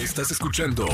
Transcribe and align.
Estás 0.00 0.30
escuchando 0.30 0.86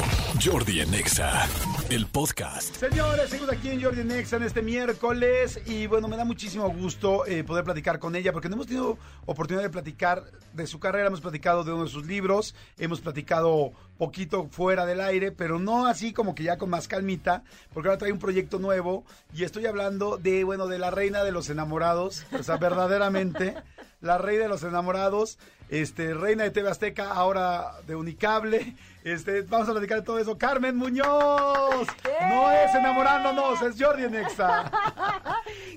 Jordi 0.45 0.81
Anexa, 0.81 1.47
el 1.91 2.07
podcast. 2.07 2.75
Señores, 2.75 3.31
seguimos 3.31 3.53
aquí 3.53 3.69
en 3.69 3.81
Jordi 3.81 4.03
Nexa 4.03 4.37
en 4.37 4.43
este 4.43 4.63
miércoles 4.63 5.61
y 5.65 5.87
bueno, 5.87 6.09
me 6.09 6.17
da 6.17 6.25
muchísimo 6.25 6.69
gusto 6.71 7.25
eh, 7.25 7.45
poder 7.45 7.63
platicar 7.63 8.01
con 8.01 8.17
ella 8.17 8.33
porque 8.33 8.49
no 8.49 8.57
hemos 8.57 8.67
tenido 8.67 8.99
oportunidad 9.25 9.63
de 9.63 9.71
platicar 9.71 10.25
de 10.55 10.67
su 10.67 10.81
carrera, 10.81 11.07
hemos 11.07 11.21
platicado 11.21 11.63
de 11.63 11.73
uno 11.73 11.85
de 11.85 11.89
sus 11.89 12.05
libros, 12.05 12.57
hemos 12.79 13.01
platicado 13.01 13.71
poquito 13.97 14.49
fuera 14.51 14.85
del 14.87 15.01
aire, 15.01 15.31
pero 15.31 15.61
no 15.61 15.87
así 15.87 16.13
como 16.13 16.35
que 16.35 16.43
ya 16.43 16.59
con 16.59 16.69
más 16.69 16.89
calmita, 16.89 17.45
porque 17.73 17.89
ahora 17.89 17.99
trae 17.99 18.13
un 18.13 18.19
proyecto 18.19 18.59
nuevo 18.59 19.05
y 19.33 19.45
estoy 19.45 19.67
hablando 19.67 20.19
de, 20.19 20.43
bueno, 20.43 20.67
de 20.67 20.81
la 20.81 20.91
reina 20.91 21.23
de 21.23 21.31
los 21.31 21.49
enamorados, 21.49 22.27
o 22.37 22.43
sea, 22.43 22.57
verdaderamente 22.57 23.55
la 24.01 24.19
reina 24.19 24.45
de 24.45 24.49
los 24.49 24.63
enamorados, 24.63 25.39
este, 25.69 26.15
reina 26.15 26.45
de 26.45 26.51
TV 26.51 26.71
Azteca, 26.71 27.13
ahora 27.13 27.73
de 27.87 27.97
Unicable. 27.97 28.75
Este, 29.05 29.43
vamos 29.43 29.69
a 29.69 29.73
platicar 29.73 29.99
de 29.99 30.05
todo 30.05 30.19
eso. 30.19 30.37
Carmen 30.37 30.77
Muñoz. 30.77 31.87
No 32.29 32.51
es 32.51 32.75
enamorándonos, 32.75 33.63
es 33.63 33.81
Jordi 33.81 34.09
Nexa. 34.11 34.71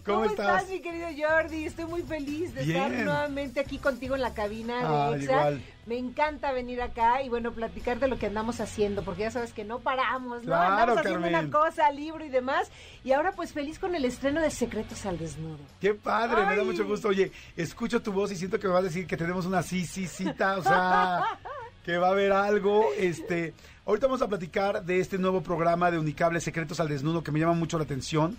¿Cómo, 0.06 0.26
estás? 0.26 0.70
mi 0.70 0.82
querido 0.82 1.08
Jordi? 1.18 1.66
Estoy 1.66 1.86
muy 1.86 2.02
feliz 2.02 2.54
de 2.54 2.62
estar 2.62 2.92
nuevamente 2.92 3.60
aquí 3.60 3.78
contigo 3.78 4.16
en 4.16 4.22
la 4.22 4.34
cabina 4.34 4.80
de 4.80 4.86
ah, 4.86 5.12
Exa. 5.16 5.52
Me 5.86 5.98
encanta 5.98 6.52
venir 6.52 6.82
acá 6.82 7.24
y 7.24 7.30
bueno, 7.30 7.52
platicar 7.52 8.00
de 8.00 8.08
lo 8.08 8.20
que 8.20 8.28
andamos 8.28 8.60
haciendo, 8.60 9.04
porque 9.04 9.22
ya 9.22 9.32
sabes 9.32 9.54
que 9.54 9.64
no 9.64 9.80
paramos, 9.80 10.44
¿no? 10.44 10.48
Claro, 10.48 10.74
andamos 10.74 10.98
haciendo 11.00 11.28
una 11.28 11.50
cosa, 11.50 11.92
libro 11.92 12.24
y 12.24 12.30
demás. 12.30 12.70
Y 13.04 13.12
ahora 13.12 13.32
pues 13.32 13.54
feliz 13.54 13.80
con 13.80 13.96
el 13.96 14.06
estreno 14.06 14.42
de 14.42 14.52
Secretos 14.52 15.06
al 15.06 15.18
Desnudo. 15.18 15.58
Qué 15.82 15.94
padre, 15.94 16.46
me 16.46 16.56
da 16.56 16.64
mucho 16.64 16.86
gusto. 16.86 17.08
Oye, 17.08 17.32
escucho 17.56 18.02
tu 18.02 18.12
voz 18.12 18.32
y 18.32 18.36
siento 18.36 18.60
que 18.60 18.68
me 18.68 18.74
va 18.74 18.80
a 18.80 18.84
decir 18.84 19.08
que 19.08 19.18
tenemos 19.18 19.46
una 19.46 19.64
sí, 19.64 19.86
sí, 19.86 20.08
cita, 20.08 20.58
o 20.58 20.64
sea, 20.64 21.40
que 21.84 21.98
va 21.98 22.10
a 22.10 22.12
haber 22.12 22.34
algo. 22.34 22.86
Este, 22.98 23.54
ahorita 23.86 24.08
vamos 24.08 24.22
a 24.22 24.28
platicar 24.28 24.84
de 24.84 25.00
este 25.00 25.18
nuevo 25.18 25.42
programa 25.42 25.90
de 25.90 25.98
Unicable 25.98 26.40
Secretos 26.40 26.80
al 26.80 26.90
Desnudo 26.90 27.24
que 27.24 27.32
me 27.32 27.40
llama 27.40 27.54
mucho 27.54 27.78
la 27.78 27.86
atención. 27.86 28.38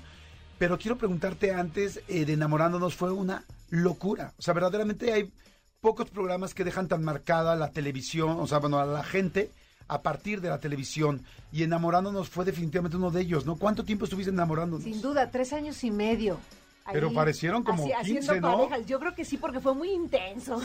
Pero 0.61 0.77
quiero 0.77 0.99
preguntarte 0.99 1.55
antes 1.55 2.03
eh, 2.07 2.27
de 2.27 2.35
enamorándonos, 2.35 2.95
fue 2.95 3.11
una 3.11 3.45
locura. 3.71 4.35
O 4.37 4.43
sea, 4.43 4.53
verdaderamente 4.53 5.11
hay 5.11 5.33
pocos 5.81 6.11
programas 6.11 6.53
que 6.53 6.65
dejan 6.65 6.87
tan 6.87 7.03
marcada 7.03 7.57
la 7.57 7.71
televisión, 7.71 8.39
o 8.39 8.47
sea, 8.47 8.59
bueno, 8.59 8.79
a 8.79 8.85
la 8.85 9.03
gente 9.03 9.53
a 9.89 10.03
partir 10.03 10.43
de 10.43 10.51
la 10.51 10.59
televisión. 10.59 11.25
Y 11.51 11.63
enamorándonos 11.63 12.29
fue 12.29 12.45
definitivamente 12.45 12.99
uno 12.99 13.11
de 13.11 13.23
ellos, 13.23 13.47
¿no? 13.47 13.57
¿Cuánto 13.57 13.87
tiempo 13.87 14.05
estuviste 14.05 14.31
enamorándonos? 14.31 14.85
Sin 14.85 15.01
duda, 15.01 15.31
tres 15.31 15.55
años 15.55 15.83
y 15.83 15.91
medio. 15.91 16.39
Pero 16.93 17.11
parecieron 17.11 17.63
como 17.63 17.89
15, 18.05 18.43
¿no? 18.43 18.69
Yo 18.83 19.01
creo 19.01 19.15
que 19.15 19.25
sí, 19.25 19.39
porque 19.39 19.61
fue 19.61 19.75
muy 19.75 19.91
intenso. 19.93 20.61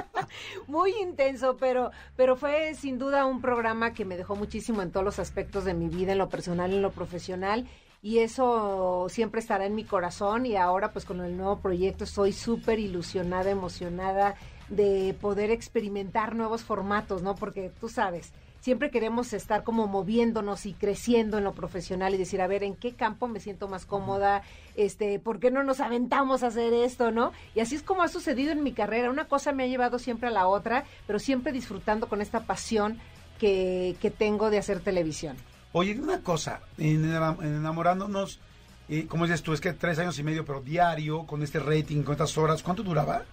muy 0.66 0.94
intenso, 1.02 1.58
pero, 1.58 1.90
pero 2.16 2.36
fue 2.36 2.74
sin 2.74 2.98
duda 2.98 3.26
un 3.26 3.42
programa 3.42 3.92
que 3.92 4.06
me 4.06 4.16
dejó 4.16 4.34
muchísimo 4.34 4.80
en 4.80 4.92
todos 4.92 5.04
los 5.04 5.18
aspectos 5.18 5.66
de 5.66 5.74
mi 5.74 5.90
vida, 5.90 6.12
en 6.12 6.18
lo 6.18 6.30
personal, 6.30 6.72
en 6.72 6.80
lo 6.80 6.92
profesional. 6.92 7.68
Y 8.02 8.18
eso 8.18 9.06
siempre 9.08 9.40
estará 9.40 9.66
en 9.66 9.74
mi 9.74 9.84
corazón. 9.84 10.46
Y 10.46 10.56
ahora, 10.56 10.92
pues 10.92 11.04
con 11.04 11.20
el 11.20 11.36
nuevo 11.36 11.58
proyecto, 11.58 12.04
estoy 12.04 12.32
súper 12.32 12.78
ilusionada, 12.78 13.50
emocionada 13.50 14.34
de 14.68 15.16
poder 15.20 15.50
experimentar 15.50 16.34
nuevos 16.34 16.62
formatos, 16.62 17.22
¿no? 17.22 17.34
Porque 17.34 17.70
tú 17.80 17.88
sabes, 17.88 18.32
siempre 18.60 18.90
queremos 18.90 19.32
estar 19.32 19.62
como 19.62 19.86
moviéndonos 19.86 20.66
y 20.66 20.72
creciendo 20.72 21.38
en 21.38 21.44
lo 21.44 21.52
profesional 21.52 22.14
y 22.14 22.18
decir, 22.18 22.40
a 22.40 22.48
ver, 22.48 22.64
¿en 22.64 22.74
qué 22.74 22.94
campo 22.94 23.28
me 23.28 23.38
siento 23.38 23.68
más 23.68 23.86
cómoda? 23.86 24.42
Este, 24.74 25.20
¿por 25.20 25.38
qué 25.38 25.50
no 25.50 25.62
nos 25.62 25.78
aventamos 25.78 26.42
a 26.42 26.48
hacer 26.48 26.72
esto, 26.72 27.12
no? 27.12 27.32
Y 27.54 27.60
así 27.60 27.76
es 27.76 27.82
como 27.84 28.02
ha 28.02 28.08
sucedido 28.08 28.50
en 28.50 28.64
mi 28.64 28.72
carrera. 28.72 29.10
Una 29.10 29.26
cosa 29.26 29.52
me 29.52 29.62
ha 29.62 29.68
llevado 29.68 30.00
siempre 30.00 30.28
a 30.28 30.32
la 30.32 30.48
otra, 30.48 30.84
pero 31.06 31.20
siempre 31.20 31.52
disfrutando 31.52 32.08
con 32.08 32.20
esta 32.20 32.40
pasión 32.40 32.98
que, 33.38 33.94
que 34.00 34.10
tengo 34.10 34.50
de 34.50 34.58
hacer 34.58 34.80
televisión. 34.80 35.36
Oye, 35.78 36.00
una 36.00 36.22
cosa, 36.22 36.60
en, 36.78 37.04
enamorándonos, 37.04 38.40
eh, 38.88 39.06
como 39.06 39.26
dices 39.26 39.42
tú, 39.42 39.52
es 39.52 39.60
que 39.60 39.74
tres 39.74 39.98
años 39.98 40.18
y 40.18 40.22
medio, 40.22 40.42
pero 40.42 40.62
diario, 40.62 41.26
con 41.26 41.42
este 41.42 41.58
rating, 41.58 42.02
con 42.02 42.12
estas 42.12 42.38
horas, 42.38 42.62
¿cuánto 42.62 42.82
duraba? 42.82 43.24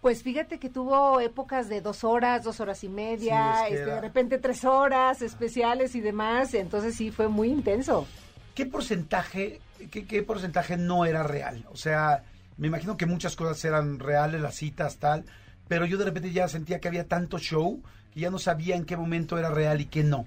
Pues 0.00 0.22
fíjate 0.22 0.60
que 0.60 0.68
tuvo 0.68 1.18
épocas 1.18 1.68
de 1.68 1.80
dos 1.80 2.04
horas, 2.04 2.44
dos 2.44 2.60
horas 2.60 2.84
y 2.84 2.88
media, 2.88 3.66
este, 3.66 3.84
de 3.84 4.00
repente 4.00 4.38
tres 4.38 4.64
horas 4.64 5.22
especiales 5.22 5.96
y 5.96 6.00
demás, 6.00 6.54
entonces 6.54 6.94
sí 6.94 7.10
fue 7.10 7.26
muy 7.26 7.48
intenso. 7.48 8.06
¿Qué 8.54 8.64
porcentaje, 8.64 9.60
qué, 9.90 10.06
qué 10.06 10.22
porcentaje 10.22 10.76
no 10.76 11.04
era 11.04 11.24
real? 11.24 11.66
O 11.72 11.76
sea, 11.76 12.22
me 12.58 12.68
imagino 12.68 12.96
que 12.96 13.06
muchas 13.06 13.34
cosas 13.34 13.64
eran 13.64 13.98
reales, 13.98 14.40
las 14.40 14.54
citas, 14.54 14.98
tal, 14.98 15.24
pero 15.66 15.84
yo 15.84 15.98
de 15.98 16.04
repente 16.04 16.30
ya 16.30 16.46
sentía 16.46 16.78
que 16.78 16.86
había 16.86 17.08
tanto 17.08 17.40
show 17.40 17.82
que 18.14 18.20
ya 18.20 18.30
no 18.30 18.38
sabía 18.38 18.76
en 18.76 18.84
qué 18.84 18.96
momento 18.96 19.36
era 19.36 19.50
real 19.50 19.80
y 19.80 19.86
qué 19.86 20.04
no. 20.04 20.26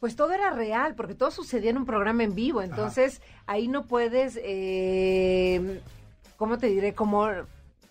Pues 0.00 0.14
todo 0.16 0.32
era 0.32 0.50
real, 0.50 0.94
porque 0.94 1.14
todo 1.14 1.30
sucedía 1.30 1.70
en 1.70 1.78
un 1.78 1.86
programa 1.86 2.22
en 2.22 2.34
vivo, 2.34 2.62
entonces 2.62 3.22
ahí 3.46 3.66
no 3.66 3.86
puedes, 3.86 4.38
eh, 4.42 5.80
¿cómo 6.36 6.58
te 6.58 6.66
diré? 6.66 6.94
Como 6.94 7.28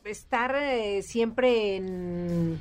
estar 0.04 0.56
eh, 0.56 1.02
siempre 1.02 1.78
en, 1.78 2.60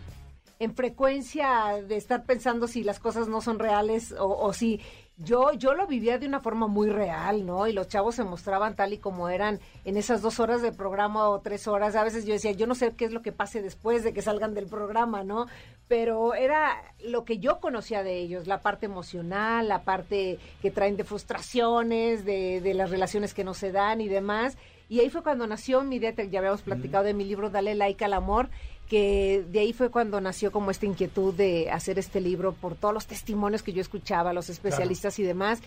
en, 0.58 0.74
frecuencia 0.74 1.82
de 1.86 1.96
estar 1.96 2.24
pensando 2.24 2.66
si 2.66 2.84
las 2.84 2.98
cosas 2.98 3.28
no 3.28 3.40
son 3.40 3.58
reales 3.58 4.12
o, 4.12 4.26
o, 4.26 4.52
si 4.52 4.80
yo, 5.16 5.52
yo 5.52 5.74
lo 5.74 5.86
vivía 5.86 6.18
de 6.18 6.26
una 6.26 6.40
forma 6.40 6.66
muy 6.66 6.90
real, 6.90 7.46
¿no? 7.46 7.68
Y 7.68 7.72
los 7.72 7.86
chavos 7.86 8.16
se 8.16 8.24
mostraban 8.24 8.74
tal 8.74 8.92
y 8.92 8.98
como 8.98 9.28
eran 9.28 9.60
en 9.84 9.96
esas 9.96 10.22
dos 10.22 10.40
horas 10.40 10.60
de 10.60 10.72
programa 10.72 11.28
o 11.28 11.40
tres 11.40 11.68
horas. 11.68 11.94
A 11.94 12.02
veces 12.02 12.26
yo 12.26 12.32
decía, 12.32 12.50
yo 12.50 12.66
no 12.66 12.74
sé 12.74 12.92
qué 12.96 13.04
es 13.04 13.12
lo 13.12 13.22
que 13.22 13.30
pase 13.30 13.62
después 13.62 14.02
de 14.02 14.12
que 14.12 14.22
salgan 14.22 14.54
del 14.54 14.66
programa, 14.66 15.22
¿no? 15.22 15.46
Pero 15.86 16.34
era 16.34 16.82
lo 17.04 17.24
que 17.24 17.38
yo 17.38 17.60
conocía 17.60 18.02
de 18.02 18.18
ellos, 18.18 18.48
la 18.48 18.60
parte 18.60 18.86
emocional, 18.86 19.68
la 19.68 19.84
parte 19.84 20.38
que 20.60 20.70
traen 20.72 20.96
de 20.96 21.04
frustraciones, 21.04 22.24
de, 22.24 22.60
de 22.60 22.74
las 22.74 22.90
relaciones 22.90 23.34
que 23.34 23.44
no 23.44 23.54
se 23.54 23.70
dan 23.70 24.00
y 24.00 24.08
demás. 24.08 24.56
Y 24.88 25.00
ahí 25.00 25.10
fue 25.10 25.22
cuando 25.22 25.46
nació 25.46 25.82
mi 25.82 25.96
idea, 25.96 26.12
ya 26.12 26.38
habíamos 26.40 26.62
platicado 26.62 27.04
de 27.04 27.14
mi 27.14 27.24
libro 27.24 27.50
Dale 27.50 27.74
like 27.74 28.04
al 28.04 28.12
amor, 28.12 28.50
que 28.88 29.44
de 29.50 29.60
ahí 29.60 29.72
fue 29.72 29.90
cuando 29.90 30.20
nació 30.20 30.52
como 30.52 30.70
esta 30.70 30.86
inquietud 30.86 31.34
de 31.34 31.70
hacer 31.70 31.98
este 31.98 32.20
libro 32.20 32.52
por 32.52 32.74
todos 32.74 32.94
los 32.94 33.06
testimonios 33.06 33.62
que 33.62 33.72
yo 33.72 33.80
escuchaba, 33.80 34.32
los 34.32 34.50
especialistas 34.50 35.18
y 35.18 35.22
demás. 35.22 35.60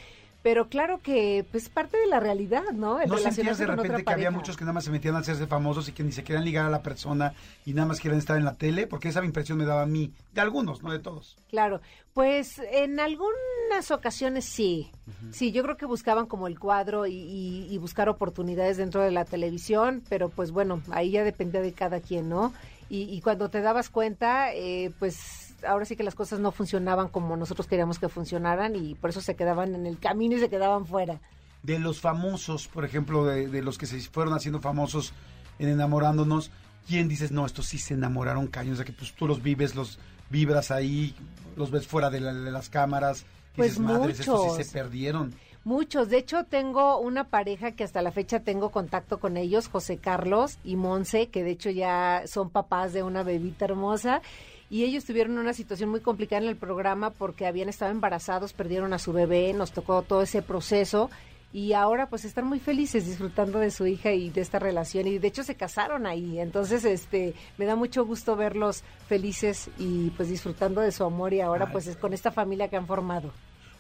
Pero 0.44 0.70
claro 0.70 1.02
que 1.02 1.46
pues 1.52 1.68
parte 1.68 1.98
de 1.98 2.06
la 2.08 2.20
realidad, 2.20 2.64
¿no? 2.74 3.04
¿No 3.06 3.18
sentías 3.18 3.58
de 3.58 3.66
repente 3.66 4.04
que 4.04 4.14
había 4.14 4.32
muchos 4.32 4.56
que 4.56 4.64
nada 4.64 4.74
más 4.74 4.86
se 4.86 4.92
metían 4.92 5.16
a 5.16 5.20
hacerse 5.20 5.48
famosos 5.48 5.90
y 5.90 5.92
que 5.92 6.04
ni 6.04 6.12
se 6.12 6.24
querían 6.24 6.46
ligar 6.46 6.66
a 6.66 6.70
la 6.70 6.84
persona 6.84 7.34
y 7.66 7.74
nada 7.74 7.88
más 7.88 8.00
quieren 8.00 8.20
estar 8.20 8.38
en 8.38 8.46
la 8.46 8.54
tele? 8.54 8.88
Porque 8.88 9.10
esa 9.10 9.26
impresión 9.26 9.58
me 9.58 9.66
daba 9.66 9.82
a 9.82 9.88
mí, 9.88 10.14
de 10.34 10.42
algunos, 10.42 10.84
no 10.84 10.92
de 10.92 11.00
todos. 11.00 11.36
Claro, 11.50 11.82
pues 12.14 12.62
en 12.72 13.00
algunas 13.00 13.92
ocasiones 13.92 14.46
sí. 14.46 14.92
Sí, 15.32 15.52
yo 15.52 15.64
creo 15.64 15.76
que 15.76 15.86
buscaban 15.86 16.28
como 16.28 16.48
el 16.48 16.60
cuadro 16.60 17.08
y, 17.08 17.68
y 17.70 17.78
buscar 17.80 18.08
oportunidades 18.08 18.78
dentro 18.78 19.02
de 19.02 19.12
la 19.12 19.26
televisión, 19.26 20.04
pero 20.08 20.30
pues 20.30 20.52
bueno, 20.52 20.82
ahí 20.92 21.12
ya 21.12 21.24
dependía 21.24 21.62
de 21.62 21.74
cada 21.74 22.00
quien, 22.00 22.30
¿no? 22.30 22.54
Y, 22.90 23.20
cuando 23.22 23.50
te 23.50 23.62
dabas 23.62 23.90
cuenta, 23.90 24.54
eh, 24.54 24.94
pues 24.98 25.56
ahora 25.68 25.86
sí 25.86 25.96
que 25.96 26.04
las 26.04 26.16
cosas 26.16 26.40
no 26.40 26.52
funcionaban 26.52 27.10
como 27.10 27.36
nosotros 27.36 27.68
queríamos 27.68 28.00
que 28.00 28.08
funcionaran 28.08 28.76
y 28.76 28.96
por 28.96 29.10
eso 29.10 29.22
se 29.22 29.36
quedaban 29.36 29.76
en 29.76 29.86
el 29.86 30.00
camino 30.00 30.38
y 30.38 30.40
se 30.40 30.50
quedaban 30.50 30.86
fuera. 30.86 31.20
De 31.64 31.80
los 31.80 32.00
famosos, 32.00 32.68
por 32.68 32.86
ejemplo, 32.86 33.26
de, 33.26 33.62
los 33.62 33.78
que 33.78 33.88
se 33.88 34.00
fueron 34.00 34.34
haciendo 34.34 34.62
famosos 34.62 35.14
en 35.60 35.68
enamorándonos, 35.68 36.52
¿quién 36.88 37.10
dices, 37.10 37.32
no, 37.32 37.46
estos 37.46 37.66
sí 37.66 37.78
se 37.78 37.96
enamoraron 37.96 38.48
caños? 38.48 38.74
O 38.74 38.76
sea, 38.78 38.86
que 38.86 38.94
pues 38.94 39.14
tú 39.14 39.28
los 39.28 39.42
vives, 39.42 39.76
los 39.76 40.00
vibras 40.30 40.72
ahí, 40.72 41.14
los 41.58 41.72
ves 41.72 41.88
fuera 41.88 42.10
de, 42.10 42.22
las 42.22 42.70
cámaras, 42.70 43.26
pues 43.56 43.72
dices, 43.72 43.84
madres, 43.84 44.20
estos 44.22 44.56
sí 44.56 44.64
se 44.64 44.72
perdieron. 44.72 45.34
Muchos. 45.68 46.08
De 46.08 46.18
hecho, 46.18 46.46
tengo 46.46 46.98
una 46.98 47.26
pareja 47.26 47.74
que 47.74 47.84
hasta 47.84 48.02
la 48.02 48.14
fecha 48.14 48.40
tengo 48.40 48.70
contacto 48.70 49.20
con 49.20 49.36
ellos, 49.36 49.68
José 49.68 49.98
Carlos 49.98 50.60
y 50.64 50.78
Monse, 50.78 51.28
que 51.28 51.44
de 51.44 51.52
hecho 51.52 51.70
ya 51.70 52.24
son 52.26 52.50
papás 52.50 52.94
de 52.94 53.04
una 53.04 53.22
bebita 53.22 53.66
hermosa. 53.66 54.22
Y 54.70 54.86
ellos 54.86 55.04
tuvieron 55.04 55.38
una 55.38 55.52
situación 55.52 55.90
muy 55.90 56.00
complicada 56.00 56.42
en 56.42 56.48
el 56.48 56.56
programa 56.56 57.10
porque 57.10 57.46
habían 57.46 57.68
estado 57.68 57.92
embarazados, 57.92 58.54
perdieron 58.54 58.94
a 58.94 58.98
su 58.98 59.12
bebé, 59.12 59.52
nos 59.52 59.74
tocó 59.74 60.04
todo 60.04 60.22
ese 60.22 60.42
proceso. 60.42 61.10
Y 61.52 61.74
ahora 61.74 62.08
pues 62.08 62.24
están 62.24 62.48
muy 62.48 62.62
felices 62.62 63.06
disfrutando 63.06 63.60
de 63.60 63.70
su 63.70 63.86
hija 63.88 64.14
y 64.14 64.30
de 64.30 64.40
esta 64.40 64.60
relación. 64.60 65.06
Y 65.06 65.18
de 65.18 65.28
hecho 65.28 65.44
se 65.44 65.56
casaron 65.56 66.08
ahí. 66.08 66.40
Entonces 66.40 66.86
este 66.86 67.34
me 67.58 67.66
da 67.66 67.76
mucho 67.76 68.06
gusto 68.06 68.38
verlos 68.38 68.86
felices 69.10 69.70
y 69.78 70.12
pues 70.12 70.30
disfrutando 70.30 70.80
de 70.80 70.94
su 70.94 71.04
amor. 71.04 71.34
Y 71.34 71.42
ahora 71.42 71.70
pues 71.74 71.88
es 71.88 71.98
con 71.98 72.14
esta 72.14 72.32
familia 72.32 72.70
que 72.70 72.78
han 72.78 72.88
formado 72.88 73.34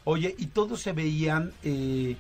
Oye, 0.09 0.33
y 0.37 0.47
todos 0.47 0.79
se 0.79 0.93
veían, 0.93 1.51
eh, 1.63 2.15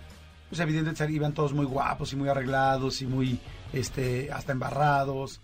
pues 0.49 0.59
evidentemente 0.59 1.09
iban 1.09 1.33
todos 1.33 1.53
muy 1.53 1.65
guapos 1.65 2.11
y 2.11 2.17
muy 2.17 2.27
arreglados 2.27 3.01
y 3.01 3.05
muy, 3.05 3.39
este, 3.71 4.29
hasta 4.29 4.51
embarrados. 4.51 5.39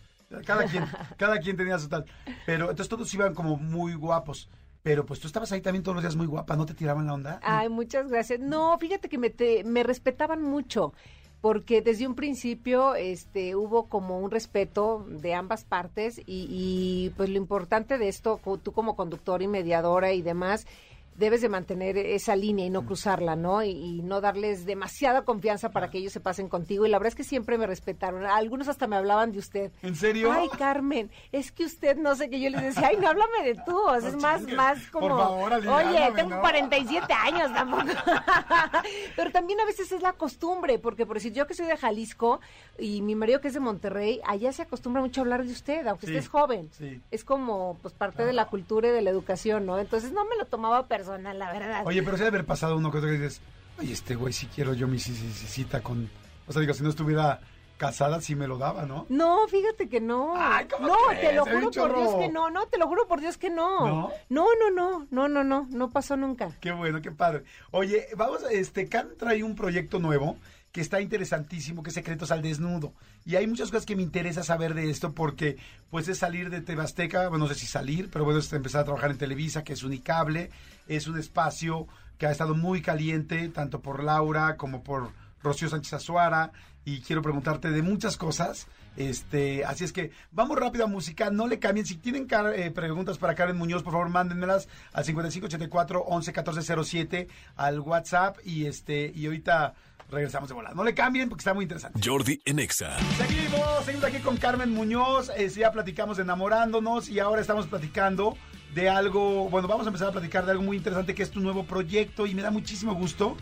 Cada 0.45 0.65
quien, 0.65 0.83
cada 1.17 1.39
quien 1.39 1.55
tenía 1.55 1.79
su 1.79 1.87
tal. 1.87 2.03
Pero 2.45 2.63
entonces 2.63 2.89
todos 2.89 3.13
iban 3.13 3.33
como 3.33 3.55
muy 3.55 3.93
guapos. 3.93 4.49
Pero 4.81 5.05
pues 5.05 5.21
tú 5.21 5.27
estabas 5.27 5.53
ahí 5.53 5.61
también 5.61 5.83
todos 5.83 5.95
los 5.95 6.03
días 6.03 6.17
muy 6.17 6.27
guapa, 6.27 6.57
¿no 6.57 6.65
te 6.65 6.73
tiraban 6.73 7.07
la 7.07 7.13
onda? 7.13 7.39
Ay, 7.43 7.69
muchas 7.69 8.09
gracias. 8.09 8.41
No, 8.41 8.77
fíjate 8.77 9.07
que 9.07 9.17
me, 9.17 9.33
me 9.63 9.83
respetaban 9.83 10.41
mucho 10.41 10.93
porque 11.39 11.81
desde 11.81 12.07
un 12.07 12.15
principio 12.15 12.95
este 12.95 13.55
hubo 13.55 13.87
como 13.87 14.19
un 14.19 14.31
respeto 14.31 15.05
de 15.07 15.33
ambas 15.33 15.63
partes 15.63 16.19
y, 16.19 16.47
y, 16.49 17.13
pues 17.15 17.29
lo 17.29 17.37
importante 17.37 17.97
de 17.97 18.09
esto 18.09 18.41
tú 18.61 18.73
como 18.73 18.97
conductora 18.97 19.43
y 19.45 19.47
mediadora 19.47 20.11
y 20.11 20.21
demás 20.21 20.67
debes 21.15 21.41
de 21.41 21.49
mantener 21.49 21.97
esa 21.97 22.35
línea 22.35 22.65
y 22.65 22.69
no 22.69 22.85
cruzarla, 22.85 23.35
¿no? 23.35 23.63
Y, 23.63 23.69
y 23.71 24.01
no 24.01 24.21
darles 24.21 24.65
demasiada 24.65 25.23
confianza 25.23 25.69
para 25.69 25.89
que 25.89 25.97
ellos 25.99 26.13
se 26.13 26.19
pasen 26.19 26.47
contigo. 26.49 26.85
Y 26.85 26.89
la 26.89 26.97
verdad 26.97 27.09
es 27.09 27.15
que 27.15 27.23
siempre 27.23 27.57
me 27.57 27.67
respetaron. 27.67 28.25
Algunos 28.25 28.67
hasta 28.67 28.87
me 28.87 28.95
hablaban 28.95 29.31
de 29.31 29.39
usted. 29.39 29.71
¿En 29.81 29.95
serio? 29.95 30.31
Ay, 30.31 30.49
Carmen, 30.57 31.11
es 31.31 31.51
que 31.51 31.65
usted 31.65 31.97
no 31.97 32.15
sé 32.15 32.29
qué. 32.29 32.39
Yo 32.39 32.49
les 32.49 32.61
decía, 32.61 32.87
ay, 32.89 32.97
no 32.97 33.07
háblame 33.09 33.43
de 33.43 33.55
tú. 33.65 33.77
O 33.77 33.99
sea, 33.99 34.09
es 34.09 34.15
más, 34.15 34.41
más 34.53 34.87
como. 34.89 35.09
Por 35.09 35.17
favor, 35.17 35.53
Oye, 35.53 36.11
tengo 36.15 36.29
¿no? 36.35 36.41
47 36.41 37.13
años 37.13 37.53
tampoco. 37.53 37.83
Pero 39.15 39.31
también 39.31 39.59
a 39.59 39.65
veces 39.65 39.91
es 39.91 40.01
la 40.01 40.13
costumbre, 40.13 40.79
porque 40.79 41.05
por 41.05 41.17
decir 41.17 41.33
yo 41.33 41.47
que 41.47 41.53
soy 41.53 41.67
de 41.67 41.77
Jalisco 41.77 42.39
y 42.77 43.01
mi 43.01 43.15
marido 43.15 43.41
que 43.41 43.47
es 43.49 43.53
de 43.53 43.59
Monterrey, 43.59 44.19
allá 44.25 44.51
se 44.51 44.61
acostumbra 44.63 45.01
mucho 45.01 45.21
a 45.21 45.23
hablar 45.23 45.45
de 45.45 45.51
usted, 45.51 45.85
aunque 45.87 46.07
Sí, 46.07 46.13
estés 46.15 46.29
joven. 46.29 46.69
sí. 46.73 47.01
Es 47.11 47.23
como 47.23 47.77
pues 47.81 47.93
parte 47.93 48.25
de 48.25 48.33
la 48.33 48.45
cultura 48.47 48.87
y 48.87 48.91
de 48.91 49.01
la 49.01 49.09
educación, 49.09 49.65
¿no? 49.65 49.77
Entonces 49.79 50.11
no 50.11 50.25
me 50.25 50.35
lo 50.37 50.45
tomaba 50.45 50.87
personal, 50.87 51.02
la 51.07 51.51
verdad. 51.53 51.83
Oye, 51.85 52.01
pero 52.03 52.17
debe 52.17 52.29
haber 52.29 52.45
pasado 52.45 52.77
uno 52.77 52.91
que 52.91 52.97
otro 52.97 53.09
que 53.09 53.17
dices, 53.17 53.41
oye, 53.79 53.93
este 53.93 54.15
güey, 54.15 54.33
si 54.33 54.47
quiero 54.47 54.73
yo 54.73 54.87
mi 54.87 54.97
ci- 54.97 55.11
ci- 55.13 55.27
ci- 55.31 55.47
cita 55.47 55.81
con... 55.81 56.09
O 56.47 56.51
sea, 56.51 56.59
digo, 56.61 56.73
si 56.73 56.83
no 56.83 56.89
estuviera 56.89 57.39
casada, 57.77 58.21
sí 58.21 58.35
me 58.35 58.47
lo 58.47 58.57
daba, 58.57 58.85
¿no? 58.85 59.05
No, 59.09 59.47
fíjate 59.47 59.89
que 59.89 59.99
no. 59.99 60.33
Ay, 60.37 60.67
¿cómo 60.67 60.87
no, 60.87 60.95
crees? 61.09 61.21
te 61.21 61.33
lo 61.33 61.43
juro 61.45 61.71
por 61.71 61.95
Dios 61.97 62.15
que 62.15 62.29
no, 62.29 62.49
no, 62.49 62.65
te 62.67 62.77
lo 62.77 62.87
juro 62.87 63.07
por 63.07 63.19
Dios 63.19 63.37
que 63.37 63.49
no. 63.49 63.85
¿No? 63.87 64.11
No, 64.29 64.45
no, 64.59 64.69
no, 64.71 65.07
no, 65.11 65.27
no, 65.27 65.43
no, 65.43 65.67
no 65.69 65.89
pasó 65.89 66.15
nunca. 66.15 66.49
Qué 66.61 66.71
bueno, 66.71 67.01
qué 67.01 67.11
padre. 67.11 67.43
Oye, 67.71 68.07
vamos, 68.15 68.43
a- 68.43 68.51
este, 68.51 68.87
Karen 68.87 69.17
trae 69.17 69.43
un 69.43 69.55
proyecto 69.55 69.99
nuevo 69.99 70.37
que 70.73 70.81
está 70.81 70.99
interesantísimo, 70.99 71.83
que 71.83 71.91
es 71.91 71.93
Secretos 71.93 72.31
al 72.31 72.41
Desnudo. 72.41 72.93
Y 73.25 73.35
hay 73.35 73.45
muchas 73.45 73.69
cosas 73.69 73.85
que 73.85 73.95
me 73.95 74.01
interesa 74.01 74.43
saber 74.43 74.73
de 74.73 74.89
esto 74.89 75.13
porque, 75.13 75.55
pues, 75.91 76.07
es 76.07 76.17
salir 76.17 76.49
de 76.49 76.61
Tebasteca, 76.61 77.29
bueno, 77.29 77.45
no 77.45 77.53
sé 77.53 77.59
si 77.59 77.67
salir, 77.67 78.09
pero 78.11 78.25
bueno, 78.25 78.39
es 78.39 78.51
empezar 78.51 78.81
a 78.81 78.85
trabajar 78.85 79.11
en 79.11 79.19
Televisa, 79.19 79.63
que 79.63 79.73
es 79.73 79.83
unicable, 79.83 80.49
es 80.87 81.07
un 81.07 81.19
espacio 81.19 81.87
que 82.17 82.25
ha 82.25 82.31
estado 82.31 82.55
muy 82.55 82.81
caliente, 82.81 83.47
tanto 83.49 83.81
por 83.81 84.03
Laura 84.03 84.57
como 84.57 84.83
por 84.83 85.11
Rocío 85.43 85.69
Sánchez 85.69 85.93
Azuara, 85.93 86.51
y 86.85 87.01
quiero 87.01 87.21
preguntarte 87.21 87.69
de 87.69 87.81
muchas 87.83 88.17
cosas. 88.17 88.67
Este, 88.97 89.65
así 89.65 89.83
es 89.83 89.93
que 89.93 90.11
vamos 90.31 90.57
rápido 90.59 90.85
a 90.85 90.87
música, 90.87 91.29
no 91.29 91.47
le 91.47 91.59
cambien. 91.59 91.85
Si 91.85 91.97
tienen 91.97 92.27
eh, 92.55 92.71
preguntas 92.71 93.19
para 93.19 93.35
Karen 93.35 93.57
Muñoz, 93.57 93.83
por 93.83 93.93
favor, 93.93 94.09
mándenmelas 94.09 94.67
al 94.91 95.05
5584 95.05 96.01
11 96.01 96.33
14 96.33 96.83
07 96.83 97.27
al 97.55 97.79
WhatsApp 97.79 98.37
y 98.43 98.65
este 98.65 99.11
y 99.15 99.27
ahorita 99.27 99.75
regresamos 100.13 100.49
de 100.49 100.55
volada. 100.55 100.75
No 100.75 100.83
le 100.83 100.93
cambien 100.93 101.29
porque 101.29 101.41
está 101.41 101.53
muy 101.53 101.63
interesante. 101.63 101.99
Jordi 102.03 102.41
en 102.45 102.59
Exa. 102.59 102.97
Seguimos, 103.17 103.85
seguimos 103.85 104.05
aquí 104.05 104.19
con 104.19 104.37
Carmen 104.37 104.73
Muñoz. 104.73 105.29
eh, 105.35 105.49
ya 105.49 105.71
platicamos 105.71 106.17
de 106.17 106.23
enamorándonos 106.23 107.09
y 107.09 107.19
ahora 107.19 107.41
estamos 107.41 107.67
platicando 107.67 108.37
de 108.73 108.89
algo. 108.89 109.49
Bueno, 109.49 109.67
vamos 109.67 109.85
a 109.85 109.89
empezar 109.89 110.09
a 110.09 110.11
platicar 110.11 110.45
de 110.45 110.51
algo 110.51 110.63
muy 110.63 110.77
interesante 110.77 111.13
que 111.15 111.23
es 111.23 111.31
tu 111.31 111.39
nuevo 111.39 111.65
proyecto 111.65 112.25
y 112.25 112.33
me 112.33 112.41
da 112.41 112.51
muchísimo 112.51 112.93
gusto. 112.95 113.37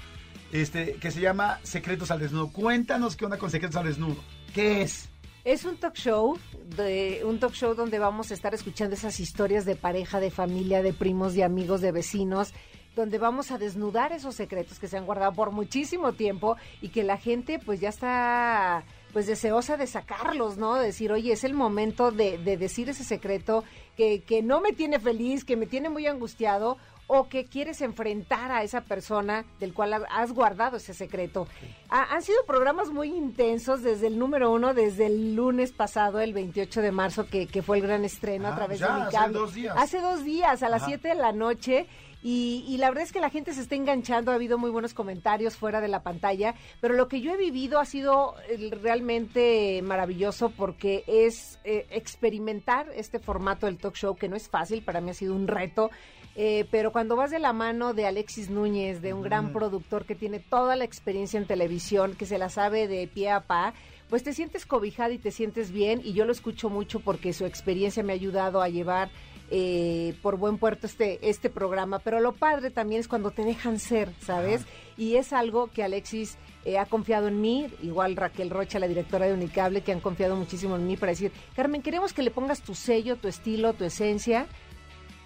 Este, 0.51 0.95
que 0.95 1.11
se 1.11 1.21
llama 1.21 1.59
Secretos 1.63 2.11
al 2.11 2.19
Desnudo. 2.19 2.51
Cuéntanos 2.51 3.15
qué 3.15 3.23
onda 3.23 3.37
con 3.37 3.49
Secretos 3.49 3.77
al 3.77 3.85
Desnudo. 3.85 4.17
¿Qué 4.53 4.81
es? 4.81 5.07
Es 5.43 5.65
un 5.65 5.77
talk 5.77 5.95
show, 5.95 6.37
de, 6.75 7.21
un 7.25 7.39
talk 7.39 7.53
show 7.53 7.73
donde 7.73 7.97
vamos 7.97 8.29
a 8.29 8.33
estar 8.33 8.53
escuchando 8.53 8.95
esas 8.95 9.19
historias 9.19 9.65
de 9.65 9.75
pareja, 9.75 10.19
de 10.19 10.29
familia, 10.29 10.83
de 10.83 10.93
primos, 10.93 11.33
de 11.33 11.43
amigos, 11.43 11.81
de 11.81 11.91
vecinos, 11.91 12.53
donde 12.95 13.17
vamos 13.17 13.51
a 13.51 13.57
desnudar 13.57 14.11
esos 14.11 14.35
secretos 14.35 14.79
que 14.79 14.87
se 14.87 14.97
han 14.97 15.05
guardado 15.05 15.33
por 15.33 15.51
muchísimo 15.51 16.13
tiempo 16.13 16.57
y 16.81 16.89
que 16.89 17.03
la 17.03 17.17
gente 17.17 17.57
pues 17.59 17.79
ya 17.79 17.89
está 17.89 18.83
pues 19.13 19.27
deseosa 19.27 19.75
de 19.77 19.87
sacarlos, 19.87 20.57
¿no? 20.57 20.75
De 20.75 20.85
decir, 20.87 21.11
oye, 21.11 21.33
es 21.33 21.43
el 21.43 21.53
momento 21.53 22.11
de, 22.11 22.37
de 22.37 22.55
decir 22.57 22.89
ese 22.89 23.03
secreto 23.03 23.63
que, 23.97 24.21
que 24.23 24.41
no 24.41 24.61
me 24.61 24.71
tiene 24.71 24.99
feliz, 24.99 25.43
que 25.43 25.57
me 25.57 25.65
tiene 25.65 25.89
muy 25.89 26.07
angustiado 26.07 26.77
o 27.07 27.27
que 27.27 27.43
quieres 27.45 27.81
enfrentar 27.81 28.53
a 28.53 28.63
esa 28.63 28.81
persona 28.81 29.43
del 29.59 29.73
cual 29.73 29.91
ha- 29.93 30.07
has 30.11 30.31
guardado 30.31 30.77
ese 30.77 30.93
secreto. 30.93 31.45
Ha- 31.89 32.13
han 32.15 32.21
sido 32.21 32.37
programas 32.47 32.89
muy 32.89 33.09
intensos 33.09 33.81
desde 33.83 34.07
el 34.07 34.17
número 34.17 34.49
uno, 34.49 34.73
desde 34.73 35.07
el 35.07 35.35
lunes 35.35 35.73
pasado, 35.73 36.21
el 36.21 36.31
28 36.31 36.81
de 36.81 36.91
marzo, 36.93 37.27
que, 37.27 37.47
que 37.47 37.61
fue 37.61 37.77
el 37.79 37.83
gran 37.83 38.05
estreno 38.05 38.47
Ah, 38.47 38.51
a 38.53 38.55
través 38.55 38.79
ya, 38.79 38.87
de 38.87 38.93
mi 39.01 39.07
hace 39.17 39.29
dos 39.33 39.53
días. 39.53 39.75
Hace 39.77 39.99
dos 39.99 40.23
días, 40.23 40.63
a 40.63 40.69
las 40.69 40.83
Ajá. 40.83 40.89
7 40.91 41.07
de 41.09 41.15
la 41.15 41.33
noche. 41.33 41.85
Y, 42.23 42.65
y 42.67 42.77
la 42.77 42.89
verdad 42.89 43.03
es 43.03 43.11
que 43.11 43.19
la 43.19 43.29
gente 43.29 43.53
se 43.53 43.61
está 43.61 43.75
enganchando, 43.75 44.31
ha 44.31 44.35
habido 44.35 44.57
muy 44.57 44.69
buenos 44.69 44.93
comentarios 44.93 45.55
fuera 45.55 45.81
de 45.81 45.87
la 45.87 46.03
pantalla, 46.03 46.55
pero 46.79 46.93
lo 46.93 47.07
que 47.07 47.21
yo 47.21 47.33
he 47.33 47.37
vivido 47.37 47.79
ha 47.79 47.85
sido 47.85 48.35
eh, 48.47 48.69
realmente 48.81 49.81
maravilloso 49.81 50.49
porque 50.49 51.03
es 51.07 51.59
eh, 51.63 51.87
experimentar 51.89 52.87
este 52.95 53.19
formato 53.19 53.65
del 53.65 53.77
talk 53.77 53.95
show, 53.95 54.15
que 54.15 54.29
no 54.29 54.35
es 54.35 54.49
fácil, 54.49 54.83
para 54.83 55.01
mí 55.01 55.09
ha 55.09 55.15
sido 55.15 55.35
un 55.35 55.47
reto, 55.47 55.89
eh, 56.35 56.65
pero 56.71 56.91
cuando 56.91 57.15
vas 57.15 57.31
de 57.31 57.39
la 57.39 57.53
mano 57.53 57.93
de 57.93 58.05
Alexis 58.05 58.49
Núñez, 58.49 59.01
de 59.01 59.13
un 59.13 59.21
gran 59.21 59.51
productor 59.51 60.05
que 60.05 60.15
tiene 60.15 60.39
toda 60.39 60.75
la 60.75 60.85
experiencia 60.85 61.39
en 61.39 61.45
televisión, 61.45 62.15
que 62.15 62.25
se 62.25 62.37
la 62.37 62.49
sabe 62.49 62.87
de 62.87 63.07
pie 63.07 63.31
a 63.31 63.41
pa, 63.41 63.73
pues 64.09 64.23
te 64.23 64.33
sientes 64.33 64.65
cobijada 64.65 65.11
y 65.13 65.17
te 65.17 65.31
sientes 65.31 65.71
bien 65.71 66.01
y 66.03 66.13
yo 66.13 66.25
lo 66.25 66.31
escucho 66.31 66.69
mucho 66.69 66.99
porque 66.99 67.33
su 67.33 67.45
experiencia 67.45 68.03
me 68.03 68.13
ha 68.13 68.15
ayudado 68.15 68.61
a 68.61 68.69
llevar 68.69 69.09
eh, 69.53 70.15
por 70.21 70.37
buen 70.37 70.57
puerto 70.57 70.87
este, 70.87 71.19
este 71.29 71.49
programa, 71.49 71.99
pero 71.99 72.21
lo 72.21 72.31
padre 72.31 72.71
también 72.71 73.01
es 73.01 73.09
cuando 73.09 73.31
te 73.31 73.43
dejan 73.43 73.79
ser, 73.79 74.09
¿sabes? 74.21 74.61
Y 74.97 75.17
es 75.17 75.33
algo 75.33 75.67
que 75.67 75.83
Alexis 75.83 76.37
eh, 76.63 76.77
ha 76.77 76.85
confiado 76.85 77.27
en 77.27 77.41
mí, 77.41 77.67
igual 77.81 78.15
Raquel 78.15 78.49
Rocha, 78.49 78.79
la 78.79 78.87
directora 78.87 79.27
de 79.27 79.33
Unicable, 79.33 79.81
que 79.81 79.91
han 79.91 79.99
confiado 79.99 80.37
muchísimo 80.37 80.77
en 80.77 80.87
mí 80.87 80.95
para 80.95 81.11
decir, 81.11 81.33
Carmen, 81.53 81.81
queremos 81.81 82.13
que 82.13 82.23
le 82.23 82.31
pongas 82.31 82.61
tu 82.61 82.75
sello, 82.75 83.17
tu 83.17 83.27
estilo, 83.27 83.73
tu 83.73 83.83
esencia 83.83 84.47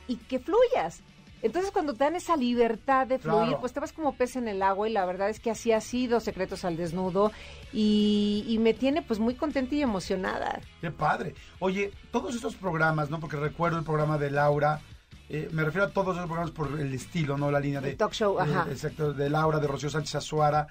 y 0.08 0.16
que 0.16 0.40
fluyas. 0.40 1.04
Entonces 1.46 1.70
cuando 1.72 1.94
te 1.94 2.04
dan 2.04 2.16
esa 2.16 2.36
libertad 2.36 3.06
de 3.06 3.20
fluir, 3.20 3.44
Claro. 3.44 3.60
pues 3.60 3.72
te 3.72 3.80
vas 3.80 3.94
como 3.94 4.16
pez 4.16 4.36
en 4.36 4.48
el 4.48 4.62
agua 4.64 4.90
y 4.90 4.92
la 4.92 5.06
verdad 5.06 5.30
es 5.30 5.40
que 5.40 5.52
así 5.52 5.72
ha 5.72 5.80
sido 5.80 6.20
Secretos 6.20 6.66
al 6.66 6.76
Desnudo 6.76 7.32
y, 7.72 8.44
y 8.48 8.58
me 8.58 8.74
tiene 8.74 9.02
pues 9.04 9.20
muy 9.20 9.36
contenta 9.36 9.76
y 9.76 9.82
emocionada. 9.82 10.60
Qué 10.82 10.90
padre. 10.92 11.36
Oye, 11.60 11.92
todos 12.12 12.34
estos 12.36 12.56
programas, 12.56 13.10
¿no? 13.10 13.20
Porque 13.20 13.38
recuerdo 13.38 13.78
el 13.78 13.84
programa 13.84 14.18
de 14.18 14.32
Laura. 14.32 14.82
eh, 15.30 15.48
me 15.52 15.64
refiero 15.64 15.86
a 15.86 15.92
todos 15.92 16.16
esos 16.16 16.26
programas 16.28 16.52
por 16.52 16.80
el 16.80 16.94
estilo, 16.94 17.38
¿no? 17.38 17.52
La 17.52 17.60
línea 17.60 17.80
de... 17.82 17.92
El 17.92 17.98
talk 17.98 18.14
show, 18.14 18.40
eh, 18.40 18.44
ajá. 18.44 18.68
exacto, 18.72 19.14
de 19.14 19.30
Laura, 19.30 19.60
de 19.60 19.68
Rocío 19.68 19.90
Sánchez 19.90 20.16
Azuara. 20.16 20.68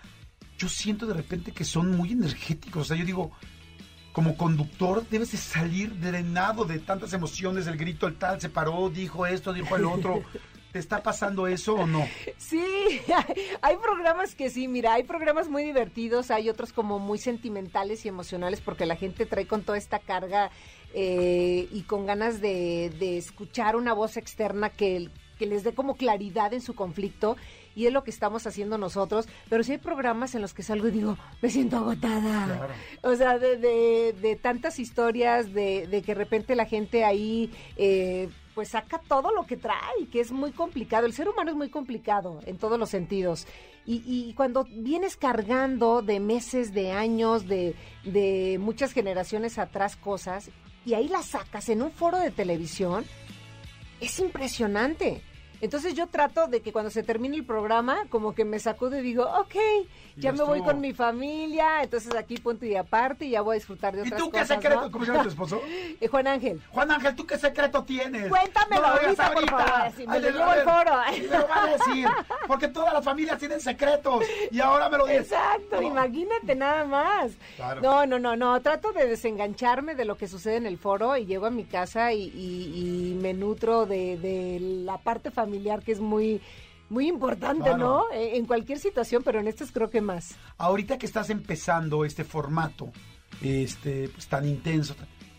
Yo 0.59 0.69
siento 0.69 1.06
de 1.06 1.15
repente 1.15 1.53
que 1.53 1.65
son 1.65 1.97
muy 1.97 2.12
energéticos. 2.12 2.82
O 2.82 2.85
sea, 2.85 2.97
yo 2.97 3.05
digo, 3.05 3.31
como 4.12 4.37
conductor 4.37 5.05
debes 5.11 5.32
de 5.32 5.38
salir 5.38 5.99
drenado 6.00 6.65
de 6.65 6.79
tantas 6.79 7.12
emociones, 7.12 7.67
el 7.67 7.76
grito, 7.76 8.06
el 8.06 8.17
tal, 8.17 8.41
se 8.41 8.49
paró, 8.49 8.88
dijo 8.91 9.26
esto, 9.26 9.53
dijo 9.53 9.76
el 9.76 9.85
otro. 9.85 10.23
¿Te 10.75 10.81
está 10.81 11.05
pasando 11.05 11.47
eso 11.47 11.76
o 11.76 11.87
no? 11.87 12.05
Sí, 12.37 12.61
hay 13.62 13.76
programas 13.76 14.35
que 14.35 14.50
sí, 14.50 14.66
mira, 14.66 14.95
hay 14.95 15.04
programas 15.04 15.49
muy 15.49 15.62
divertidos, 15.62 16.33
hay 16.33 16.50
otros 16.50 16.73
como 16.73 16.99
muy 16.99 17.19
sentimentales 17.19 18.04
y 18.04 18.09
emocionales 18.09 18.61
porque 18.61 18.85
la 18.85 18.97
gente 18.97 19.25
trae 19.25 19.47
con 19.47 19.62
toda 19.62 19.78
esta 19.78 20.00
carga 20.00 20.50
eh, 20.93 21.69
y 21.71 21.83
con 21.83 22.07
ganas 22.07 22.40
de, 22.40 22.90
de 22.99 23.19
escuchar 23.19 23.76
una 23.76 23.93
voz 23.93 24.16
externa 24.16 24.69
que, 24.69 25.11
que 25.38 25.47
les 25.47 25.62
dé 25.62 25.75
como 25.75 25.95
claridad 25.95 26.52
en 26.52 26.61
su 26.61 26.75
conflicto 26.75 27.37
y 27.76 27.87
es 27.87 27.93
lo 27.93 28.02
que 28.02 28.11
estamos 28.11 28.45
haciendo 28.49 28.76
nosotros, 28.76 29.28
pero 29.49 29.62
sí 29.62 29.71
hay 29.73 29.78
programas 29.78 30.35
en 30.35 30.43
los 30.43 30.54
que 30.54 30.64
salgo 30.64 30.88
y 30.88 30.90
digo, 30.90 31.16
me 31.40 31.50
siento 31.50 31.76
agotada. 31.76 32.47
Claro. 32.47 32.75
O 33.02 33.14
sea, 33.14 33.38
de, 33.38 33.59
de, 33.59 34.12
de 34.21 34.35
tantas 34.35 34.81
historias, 34.81 35.54
de, 35.54 35.87
de 35.87 36.02
que 36.02 36.14
de 36.14 36.19
repente 36.19 36.57
la 36.57 36.66
gente 36.66 37.04
ahí 37.04 37.52
eh, 37.76 38.28
pues 38.54 38.68
saca 38.68 38.99
todo 38.99 39.32
lo 39.32 39.46
que 39.46 39.56
trae, 39.56 40.06
que 40.11 40.20
es 40.20 40.30
muy 40.32 40.52
complicado. 40.52 41.06
El 41.06 41.12
ser 41.12 41.28
humano 41.28 41.50
es 41.50 41.56
muy 41.56 41.70
complicado 41.70 42.40
en 42.46 42.58
todos 42.58 42.78
los 42.78 42.90
sentidos. 42.90 43.46
Y, 43.84 44.02
y 44.06 44.32
cuando 44.34 44.64
vienes 44.64 45.16
cargando 45.16 46.00
de 46.02 46.20
meses, 46.20 46.73
de 46.73 46.92
años, 46.92 47.46
de, 47.46 47.75
de 48.04 48.58
muchas 48.61 48.92
generaciones 48.92 49.58
atrás 49.58 49.96
cosas, 49.96 50.50
y 50.87 50.94
ahí 50.94 51.08
las 51.08 51.26
sacas 51.26 51.68
en 51.68 51.82
un 51.82 51.90
foro 51.90 52.18
de 52.18 52.30
televisión, 52.30 53.04
es 54.00 54.18
impresionante. 54.18 55.23
Entonces 55.64 55.94
yo 55.94 56.06
trato 56.09 56.47
de 56.47 56.61
que 56.61 56.73
cuando 56.73 56.90
se 56.90 57.02
termine 57.02 57.37
el 57.37 57.44
programa, 57.44 58.02
como 58.11 58.35
que 58.35 58.44
me 58.44 58.59
sacudo 58.59 58.99
y 58.99 59.02
digo, 59.02 59.25
ok, 59.25 59.54
Y 60.16 60.21
ya 60.21 60.30
ya 60.30 60.33
me 60.33 60.44
voy 60.44 60.61
con 60.62 60.78
mi 60.80 60.92
familia, 60.92 61.83
entonces 61.83 62.14
aquí 62.14 62.37
punto 62.37 62.66
y 62.66 62.76
aparte 62.76 63.25
y 63.25 63.30
ya 63.30 63.40
voy 63.40 63.54
a 63.54 63.59
disfrutar 63.59 63.94
de 63.97 64.02
¿Y 64.02 64.06
otras 64.09 64.21
tú 64.21 64.26
qué 64.30 64.40
cosas, 64.40 64.49
secreto? 64.49 64.80
¿no? 64.83 64.90
¿Cómo 64.90 65.04
se 65.06 65.11
llama 65.12 65.23
tu 65.25 65.28
esposo? 65.37 65.61
Eh, 66.00 66.06
Juan 66.06 66.26
Ángel. 66.26 66.61
Juan 66.71 66.90
Ángel, 66.90 67.16
¿tú 67.16 67.26
qué 67.26 67.38
secreto 67.38 67.83
tienes? 67.85 68.28
Cuéntamelo 68.28 68.83
No 68.83 68.88
lo 68.88 69.00
ahorita, 69.02 69.33
por 69.33 69.49
favor, 69.50 69.92
si 69.97 70.06
me 70.06 70.21
lo 70.21 70.26
Ay, 70.28 70.33
llevo 70.35 70.44
al 70.44 70.56
ver, 70.56 70.64
foro. 70.64 70.92
y 71.16 71.21
Me 71.23 71.26
lo 71.38 71.49
va 71.49 71.62
a 71.64 71.66
decir, 71.71 72.09
porque 72.47 72.68
todas 72.68 72.92
las 72.92 73.02
familias 73.04 73.38
tienen 73.38 73.61
secretos 73.61 74.25
y 74.50 74.61
ahora 74.61 74.88
me 74.90 74.99
lo 74.99 75.06
dices. 75.06 75.33
Exacto, 75.33 75.76
No. 75.80 75.83
imagínate 75.83 76.54
nada 76.54 76.85
más. 76.85 77.33
Claro. 77.56 77.80
No, 77.80 78.04
no, 78.06 78.18
no, 78.18 78.37
no, 78.37 78.61
trato 78.61 78.92
de 78.92 79.06
desengancharme 79.06 79.94
de 79.94 80.04
lo 80.04 80.16
que 80.18 80.28
sucede 80.28 80.56
en 80.56 80.66
el 80.66 80.76
foro 80.76 81.16
y 81.16 81.25
llego 81.25 81.47
a 81.47 81.50
mi 81.50 81.64
casa 81.64 82.12
y, 82.12 82.25
y- 82.35 83.11
y 83.12 83.14
me 83.14 83.33
nutro 83.33 83.87
de, 83.87 84.18
de 84.18 84.59
la 84.61 84.99
parte 84.99 85.30
familiar 85.30 85.53
que 85.84 85.92
es 85.92 86.00
muy, 86.00 86.40
muy 86.90 87.08
importante, 87.08 87.64
Claro. 87.64 87.78
¿no? 87.78 88.04
Eh, 88.12 88.37
En 88.37 88.46
cualquier 88.46 88.78
situación, 88.78 89.23
pero 89.25 89.40
en 89.40 89.49
estas 89.49 89.73
creo 89.73 89.90
que 89.90 90.00
más. 90.00 90.37
Ahorita 90.58 90.99
que 90.99 91.06
estás 91.06 91.30
empezando 91.30 92.04
este 92.04 92.25
formato, 92.25 92.90
este, 93.42 94.08
pues 94.08 94.26
tan 94.28 94.46
intenso, 94.46 94.94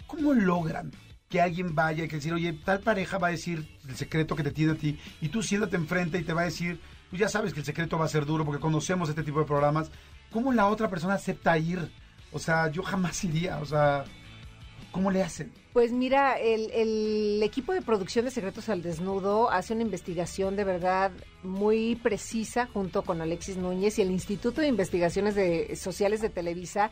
¿cómo 0.07 0.33
logran 0.33 0.91
que 1.29 1.41
alguien 1.41 1.73
vaya 1.75 2.03
y 2.03 2.07
que 2.07 2.17
decir, 2.17 2.33
oye, 2.33 2.53
tal 2.53 2.79
pareja 2.81 3.17
va 3.17 3.27
a 3.27 3.31
decir 3.31 3.67
el 3.87 3.95
secreto 3.95 4.35
que 4.35 4.43
te 4.43 4.51
tiene 4.51 4.73
a 4.73 4.75
ti 4.75 4.97
y 5.21 5.29
tú 5.29 5.41
siéntate 5.41 5.75
enfrente 5.75 6.17
y 6.19 6.23
te 6.23 6.33
va 6.33 6.41
a 6.41 6.45
decir, 6.45 6.79
pues 7.09 7.19
ya 7.19 7.29
sabes 7.29 7.53
que 7.53 7.59
el 7.61 7.65
secreto 7.65 7.97
va 7.97 8.05
a 8.05 8.09
ser 8.09 8.25
duro 8.25 8.45
porque 8.45 8.61
conocemos 8.61 9.09
este 9.09 9.23
tipo 9.23 9.39
de 9.39 9.45
programas. 9.45 9.91
¿Cómo 10.31 10.51
la 10.53 10.67
otra 10.67 10.89
persona 10.89 11.15
acepta 11.15 11.57
ir? 11.57 11.91
O 12.31 12.39
sea, 12.39 12.69
yo 12.69 12.83
jamás 12.83 13.23
iría, 13.23 13.57
o 13.59 13.65
sea, 13.65 14.03
¿cómo 14.95 15.11
le 15.11 15.21
hacen? 15.21 15.51
Pues 15.73 15.91
mira, 15.91 16.39
el, 16.39 16.71
el, 16.71 17.43
equipo 17.43 17.73
de 17.73 17.81
producción 17.81 18.23
de 18.23 18.31
Secretos 18.31 18.69
al 18.69 18.81
Desnudo 18.81 19.51
hace 19.51 19.73
una 19.73 19.81
investigación 19.81 20.55
de 20.55 20.63
verdad 20.63 21.11
muy 21.43 21.97
precisa 21.97 22.67
junto 22.67 23.01
con 23.01 23.21
Alexis 23.21 23.57
Núñez 23.57 23.99
y 23.99 24.01
el 24.01 24.09
Instituto 24.09 24.61
de 24.61 24.67
Investigaciones 24.67 25.35
de, 25.35 25.75
Sociales 25.75 26.21
de 26.21 26.29
Televisa. 26.29 26.91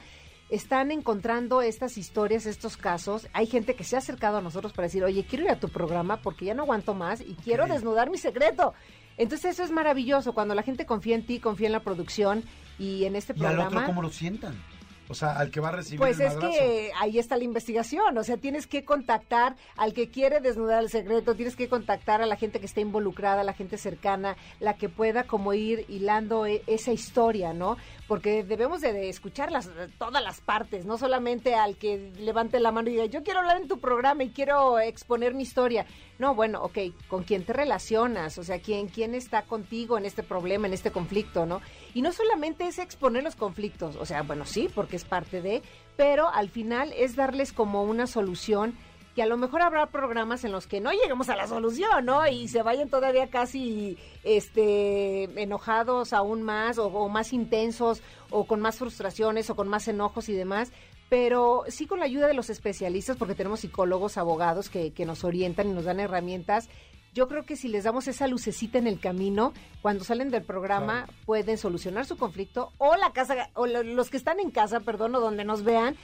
Están 0.50 0.92
encontrando 0.92 1.62
estas 1.62 1.98
historias, 1.98 2.46
estos 2.46 2.76
casos. 2.76 3.30
Hay 3.32 3.48
gente 3.48 3.74
que 3.76 3.86
se 3.86 3.96
ha 3.96 4.00
acercado 4.00 4.38
a 4.38 4.42
nosotros 4.42 4.74
para 4.74 4.88
decir, 4.88 5.04
oye, 5.06 5.26
quiero 5.26 5.46
ir 5.46 5.52
a 5.52 5.60
tu 5.60 5.70
programa 5.70 6.22
porque 6.22 6.46
ya 6.46 6.54
no 6.54 6.64
aguanto 6.64 6.94
más 6.94 7.22
y 7.22 7.36
quiero 7.36 7.66
desnudar 7.68 8.10
mi 8.10 8.18
secreto. 8.18 8.74
Entonces 9.18 9.52
eso 9.52 9.64
es 9.64 9.72
maravilloso, 9.72 10.34
cuando 10.34 10.56
la 10.56 10.64
gente 10.64 10.86
confía 10.86 11.16
en 11.16 11.26
ti, 11.26 11.40
confía 11.40 11.68
en 11.68 11.74
la 11.74 11.84
producción 11.84 12.44
y 12.78 13.06
en 13.06 13.16
este 13.16 13.34
programa. 13.34 13.64
¿Y 13.64 13.66
al 13.66 13.68
otro 13.68 13.86
cómo 13.86 14.02
lo 14.02 14.10
sientan? 14.10 14.62
O 15.10 15.14
sea, 15.16 15.38
al 15.38 15.52
que 15.52 15.60
va 15.60 15.70
a 15.70 15.74
recibir 15.74 16.00
Pues 16.00 16.20
el 16.20 16.28
es 16.28 16.36
que 16.36 16.92
ahí 17.00 17.20
está 17.20 17.38
la 17.38 17.44
investigación, 17.44 18.18
o 18.18 18.24
sea, 18.24 18.38
tienes 18.38 18.68
que 18.68 18.86
contactar 18.86 19.56
al 19.76 19.94
que 19.94 20.10
quiere 20.10 20.40
desnudar 20.40 20.82
el 20.82 20.90
secreto, 20.90 21.36
tienes 21.36 21.56
que 21.56 21.68
contactar 21.68 22.22
a 22.22 22.26
la 22.26 22.36
gente 22.36 22.60
que 22.60 22.66
está 22.66 22.82
involucrada, 22.82 23.42
a 23.42 23.44
la 23.44 23.54
gente 23.54 23.78
cercana, 23.78 24.38
la 24.60 24.76
que 24.76 24.90
pueda 24.90 25.26
como 25.26 25.54
ir 25.54 25.86
hilando 25.90 26.46
e, 26.46 26.64
esa 26.68 26.92
historia, 26.92 27.54
¿no? 27.54 27.78
Porque 28.08 28.44
debemos 28.44 28.82
de 28.82 29.10
escuchar 29.10 29.52
las, 29.52 29.70
todas 29.98 30.24
las 30.24 30.42
partes, 30.42 30.86
no 30.86 30.98
solamente 30.98 31.56
al 31.56 31.78
que 31.78 32.12
levante 32.18 32.60
la 32.60 32.72
mano 32.72 32.90
y 32.90 32.94
diga, 32.94 33.06
yo 33.06 33.24
quiero 33.24 33.40
hablar 33.40 33.62
en 33.62 33.68
tu 33.68 33.80
programa 33.80 34.24
y 34.24 34.30
quiero 34.30 34.80
exponer 34.80 35.34
mi 35.34 35.44
historia. 35.44 35.86
No, 36.20 36.36
bueno, 36.36 36.62
ok, 36.64 36.78
¿con 37.08 37.24
quién 37.24 37.44
te 37.44 37.54
relacionas? 37.54 38.38
O 38.38 38.44
sea, 38.44 38.60
¿quién, 38.60 38.88
quién 38.88 39.16
está 39.16 39.42
contigo 39.44 39.98
en 39.98 40.06
este 40.06 40.24
problema, 40.24 40.68
en 40.68 40.74
este 40.74 40.92
conflicto, 40.92 41.46
¿no? 41.46 41.62
Y 41.94 42.02
no 42.02 42.12
solamente 42.12 42.68
es 42.68 42.80
exponer 42.80 43.24
los 43.24 43.36
conflictos, 43.36 43.96
o 43.96 44.06
sea, 44.06 44.22
bueno, 44.22 44.46
sí, 44.46 44.70
porque 44.74 44.93
es 44.96 45.06
parte 45.06 45.42
de, 45.42 45.62
pero 45.96 46.30
al 46.30 46.50
final 46.50 46.94
es 46.96 47.16
darles 47.16 47.54
como 47.54 47.84
una 47.84 48.08
solución 48.08 48.76
que 49.16 49.22
a 49.22 49.28
lo 49.28 49.38
mejor 49.38 49.62
habrá 49.62 49.88
programas 49.88 50.44
en 50.44 50.52
los 50.52 50.66
que 50.66 50.82
no 50.82 50.92
lleguemos 50.92 51.30
a 51.30 51.36
la 51.36 51.48
solución, 51.48 52.06
¿no? 52.06 52.28
Y 52.28 52.48
se 52.48 52.64
vayan 52.64 52.90
todavía 52.90 53.30
casi 53.30 53.98
este 54.24 55.26
enojados 55.42 56.14
aún 56.14 56.42
más 56.42 56.80
o, 56.80 57.10
más 57.10 57.32
intensos 57.32 58.02
o 58.32 58.46
con 58.46 58.60
más 58.60 58.78
frustraciones 58.78 59.50
o 59.50 59.56
con 59.56 59.68
más 59.68 59.88
enojos 59.88 60.30
y 60.30 60.34
demás, 60.34 60.72
pero 61.10 61.64
sí 61.68 61.86
con 61.86 62.00
la 62.00 62.06
ayuda 62.06 62.28
de 62.28 62.34
los 62.34 62.50
especialistas, 62.50 63.18
porque 63.18 63.36
tenemos 63.36 63.60
psicólogos, 63.60 64.18
abogados 64.18 64.70
que 64.70 65.06
nos 65.06 65.24
orientan 65.24 65.70
y 65.70 65.74
nos 65.74 65.86
dan 65.86 66.00
herramientas 66.00 66.70
yo 67.14 67.28
creo 67.28 67.46
que 67.46 67.56
si 67.56 67.68
les 67.68 67.84
damos 67.84 68.08
esa 68.08 68.28
lucecita 68.28 68.78
en 68.78 68.88
el 68.88 69.00
camino, 69.00 69.54
cuando 69.82 70.04
salen 70.04 70.32
del 70.32 70.44
programa 70.44 71.06
claro. 71.06 71.14
pueden 71.26 71.58
solucionar 71.58 72.06
su 72.06 72.18
conflicto 72.18 72.72
o 72.78 72.96
la 72.96 73.12
casa 73.12 73.50
o 73.54 73.68
los 73.68 74.10
que 74.10 74.18
están 74.18 74.40
en 74.40 74.52
casa, 74.52 74.80
perdón, 74.80 75.16
o 75.16 75.20
donde 75.20 75.46
nos 75.46 75.64
vean 75.64 75.96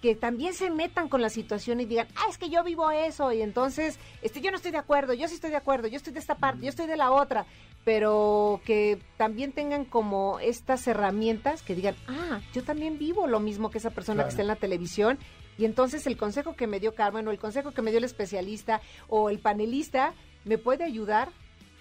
que 0.00 0.14
también 0.14 0.54
se 0.54 0.70
metan 0.70 1.08
con 1.08 1.20
la 1.22 1.28
situación 1.28 1.80
y 1.80 1.84
digan, 1.84 2.06
ah, 2.16 2.26
es 2.30 2.38
que 2.38 2.50
yo 2.50 2.62
vivo 2.62 2.90
eso, 2.90 3.32
y 3.32 3.42
entonces, 3.42 3.98
este, 4.22 4.40
yo 4.40 4.50
no 4.50 4.56
estoy 4.56 4.70
de 4.70 4.78
acuerdo, 4.78 5.12
yo 5.12 5.26
sí 5.26 5.34
estoy 5.34 5.50
de 5.50 5.56
acuerdo, 5.56 5.88
yo 5.88 5.96
estoy 5.96 6.12
de 6.12 6.20
esta 6.20 6.36
parte, 6.36 6.62
yo 6.62 6.68
estoy 6.68 6.86
de 6.86 6.96
la 6.96 7.10
otra, 7.10 7.46
pero 7.84 8.60
que 8.64 9.00
también 9.16 9.52
tengan 9.52 9.84
como 9.84 10.38
estas 10.38 10.86
herramientas 10.86 11.62
que 11.62 11.74
digan, 11.74 11.96
ah, 12.06 12.40
yo 12.52 12.62
también 12.62 12.98
vivo 12.98 13.26
lo 13.26 13.40
mismo 13.40 13.70
que 13.70 13.78
esa 13.78 13.90
persona 13.90 14.18
claro. 14.18 14.28
que 14.28 14.30
está 14.30 14.42
en 14.42 14.48
la 14.48 14.56
televisión, 14.56 15.18
y 15.58 15.64
entonces 15.64 16.06
el 16.06 16.16
consejo 16.16 16.54
que 16.54 16.68
me 16.68 16.78
dio 16.78 16.94
Carmen, 16.94 17.26
o 17.26 17.32
el 17.32 17.38
consejo 17.40 17.72
que 17.72 17.82
me 17.82 17.90
dio 17.90 17.98
el 17.98 18.04
especialista, 18.04 18.80
o 19.08 19.30
el 19.30 19.40
panelista, 19.40 20.14
me 20.48 20.58
puede 20.58 20.84
ayudar 20.84 21.28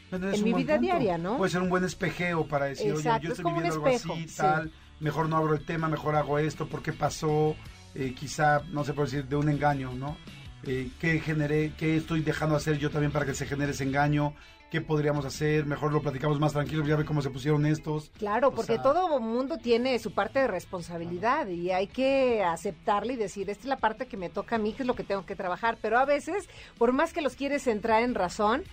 Pero 0.09 0.31
en 0.31 0.43
mi 0.43 0.53
vida 0.53 0.75
punto. 0.75 0.81
diaria, 0.81 1.17
¿no? 1.17 1.37
Puede 1.37 1.51
ser 1.51 1.61
un 1.61 1.69
buen 1.69 1.83
espejeo 1.83 2.45
para 2.47 2.65
decir, 2.65 2.91
Exacto, 2.91 3.09
oye, 3.17 3.27
yo 3.27 3.33
es 3.33 3.39
estoy 3.39 3.53
viviendo 3.53 3.87
espejo, 3.87 4.13
algo 4.13 4.23
así, 4.23 4.29
sí. 4.29 4.37
tal, 4.37 4.71
mejor 4.99 5.29
no 5.29 5.37
abro 5.37 5.53
el 5.55 5.65
tema, 5.65 5.87
mejor 5.87 6.15
hago 6.15 6.37
esto, 6.39 6.67
¿por 6.67 6.81
qué 6.83 6.93
pasó? 6.93 7.55
Eh, 7.95 8.13
quizá, 8.13 8.61
no 8.71 8.83
sé 8.83 8.93
por 8.93 9.05
decir, 9.05 9.25
de 9.25 9.35
un 9.35 9.49
engaño, 9.49 9.93
¿no? 9.93 10.17
Eh, 10.63 10.89
¿Qué 10.99 11.19
generé, 11.19 11.73
qué 11.77 11.95
estoy 11.97 12.21
dejando 12.21 12.55
hacer 12.55 12.77
yo 12.77 12.89
también 12.89 13.11
para 13.11 13.25
que 13.25 13.33
se 13.33 13.45
genere 13.45 13.71
ese 13.71 13.85
engaño? 13.85 14.33
¿Qué 14.69 14.81
podríamos 14.81 15.23
hacer? 15.23 15.65
Mejor 15.65 15.93
lo 15.93 16.01
platicamos 16.01 16.39
más 16.41 16.51
tranquilos, 16.51 16.85
ya 16.85 16.97
ve 16.97 17.05
cómo 17.05 17.21
se 17.21 17.29
pusieron 17.29 17.65
estos. 17.65 18.09
Claro, 18.17 18.49
O 18.49 18.51
porque 18.51 18.73
sea, 18.73 18.81
todo 18.81 19.17
mundo 19.21 19.57
tiene 19.57 19.97
su 19.99 20.11
parte 20.11 20.39
de 20.39 20.47
responsabilidad 20.47 21.47
y 21.47 21.71
hay 21.71 21.87
que 21.87 22.43
aceptarla 22.43 23.13
y 23.13 23.15
decir, 23.15 23.49
esta 23.49 23.61
es 23.61 23.67
la 23.69 23.77
parte 23.77 24.07
que 24.07 24.17
me 24.17 24.29
toca 24.29 24.57
a 24.57 24.59
mí, 24.59 24.73
que 24.73 24.83
es 24.83 24.87
lo 24.87 24.93
que 24.95 25.03
tengo 25.05 25.25
que 25.25 25.37
trabajar. 25.37 25.77
Pero 25.81 25.97
a 25.97 26.03
veces, 26.05 26.49
por 26.77 26.91
más 26.91 27.13
que 27.13 27.21
los 27.21 27.35
quieres 27.35 27.65
entrar 27.67 28.03
en 28.03 28.13
razón, 28.13 28.63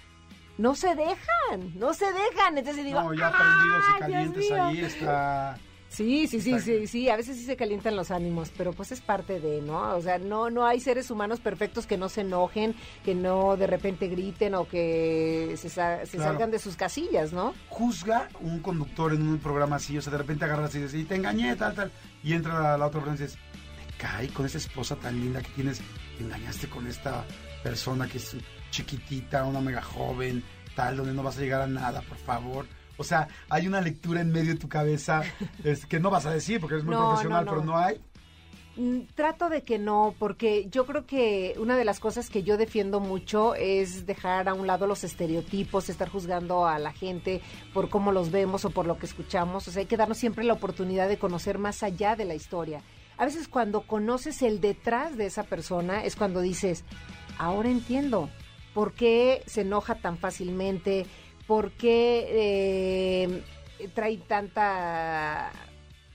no 0.58 0.74
se 0.74 0.96
dejan, 0.96 1.78
no 1.78 1.94
se 1.94 2.06
dejan. 2.06 2.58
Entonces 2.58 2.84
digo, 2.84 3.00
No, 3.00 3.14
ya 3.14 3.30
prendidos 3.30 3.84
y 3.84 3.92
"Ay, 3.92 3.94
Dios 3.94 3.98
calientes 4.00 4.50
mío". 4.50 4.64
ahí 4.64 4.80
está. 4.80 5.58
Sí, 5.94 6.26
sí, 6.26 6.40
sí, 6.40 6.58
sí, 6.60 6.86
sí, 6.88 7.08
a 7.08 7.16
veces 7.16 7.36
sí 7.36 7.44
se 7.44 7.56
calientan 7.56 7.94
los 7.94 8.10
ánimos, 8.10 8.50
pero 8.56 8.72
pues 8.72 8.90
es 8.90 9.00
parte 9.00 9.38
de, 9.38 9.62
¿no? 9.62 9.94
O 9.96 10.00
sea, 10.00 10.18
no, 10.18 10.50
no 10.50 10.66
hay 10.66 10.80
seres 10.80 11.10
humanos 11.10 11.38
perfectos 11.38 11.86
que 11.86 11.96
no 11.96 12.08
se 12.08 12.22
enojen, 12.22 12.74
que 13.04 13.14
no 13.14 13.56
de 13.56 13.66
repente 13.68 14.08
griten 14.08 14.54
o 14.56 14.66
que 14.66 15.54
se, 15.56 15.68
sa- 15.68 16.04
se 16.04 16.16
Claro. 16.16 16.32
salgan 16.32 16.50
de 16.50 16.58
sus 16.58 16.74
casillas, 16.76 17.32
¿no? 17.32 17.54
Juzga 17.68 18.28
un 18.40 18.58
conductor 18.60 19.12
en 19.14 19.22
un 19.26 19.38
programa 19.38 19.76
así, 19.76 19.96
o 19.96 20.02
sea, 20.02 20.10
de 20.10 20.18
repente 20.18 20.44
agarras 20.44 20.74
y 20.74 20.78
dices, 20.82 20.94
y 21.00 21.04
te 21.04 21.14
engañé, 21.14 21.54
tal, 21.54 21.74
tal. 21.74 21.92
Y 22.24 22.32
entra 22.32 22.60
la, 22.60 22.76
la 22.76 22.86
otra 22.86 23.00
persona 23.00 23.16
y 23.16 23.22
dices, 23.22 23.38
te 23.86 23.96
cae 23.96 24.28
con 24.28 24.46
esa 24.46 24.58
esposa 24.58 24.96
tan 24.96 25.20
linda 25.20 25.42
que 25.42 25.50
tienes, 25.50 25.80
te 26.18 26.24
engañaste 26.24 26.68
con 26.68 26.86
esta 26.88 27.24
persona 27.62 28.08
que 28.08 28.18
es 28.18 28.36
chiquitita, 28.70 29.44
una 29.44 29.60
mega 29.60 29.80
joven, 29.82 30.42
tal, 30.74 30.96
donde 30.96 31.12
no 31.12 31.22
vas 31.22 31.38
a 31.38 31.40
llegar 31.40 31.60
a 31.60 31.66
nada, 31.68 32.02
por 32.02 32.18
favor. 32.18 32.66
O 32.96 33.04
sea, 33.04 33.28
hay 33.48 33.66
una 33.66 33.80
lectura 33.80 34.20
en 34.20 34.30
medio 34.32 34.52
de 34.54 34.58
tu 34.58 34.68
cabeza 34.68 35.22
es, 35.64 35.86
que 35.86 35.98
no 36.00 36.10
vas 36.10 36.26
a 36.26 36.30
decir 36.32 36.60
porque 36.60 36.74
eres 36.74 36.84
muy 36.84 36.94
No, 36.94 37.08
profesional, 37.08 37.44
no, 37.44 37.50
pero 37.50 37.64
no. 37.64 37.72
no 37.72 37.78
hay. 37.78 38.00
Mm, 38.76 39.02
Trato 39.14 39.48
de 39.48 39.62
que 39.62 39.78
no, 39.78 40.14
porque 40.18 40.68
yo 40.70 40.84
creo 40.84 41.06
que 41.06 41.54
una 41.58 41.76
de 41.76 41.84
las 41.84 42.00
cosas 42.00 42.28
que 42.28 42.42
yo 42.42 42.56
defiendo 42.56 42.98
mucho 42.98 43.54
es 43.54 44.04
dejar 44.06 44.48
a 44.48 44.54
un 44.54 44.66
lado 44.66 44.86
los 44.88 45.04
estereotipos, 45.04 45.88
estar 45.88 46.08
juzgando 46.08 46.66
a 46.66 46.78
la 46.80 46.92
gente 46.92 47.40
por 47.72 47.88
cómo 47.88 48.10
los 48.10 48.30
vemos 48.32 48.64
o 48.64 48.70
por 48.70 48.86
lo 48.86 48.98
que 48.98 49.06
escuchamos. 49.06 49.68
O 49.68 49.70
sea, 49.70 49.80
hay 49.80 49.86
que 49.86 49.96
darnos 49.96 50.18
siempre 50.18 50.44
la 50.44 50.54
oportunidad 50.54 51.08
de 51.08 51.18
conocer 51.18 51.58
más 51.58 51.82
allá 51.84 52.16
de 52.16 52.24
la 52.24 52.34
historia. 52.34 52.82
A 53.16 53.24
veces 53.24 53.46
cuando 53.46 53.82
conoces 53.82 54.42
el 54.42 54.60
detrás 54.60 55.16
de 55.16 55.26
esa 55.26 55.44
persona 55.44 56.02
es 56.04 56.16
cuando 56.16 56.40
dices, 56.40 56.84
ahora 57.38 57.68
entiendo 57.70 58.28
por 58.74 58.92
qué 58.92 59.44
se 59.46 59.60
enoja 59.60 59.94
tan 59.94 60.18
fácilmente, 60.18 61.06
por 61.46 61.72
qué 61.72 62.26
eh, 63.78 63.88
trae 63.94 64.16
tanta 64.18 65.50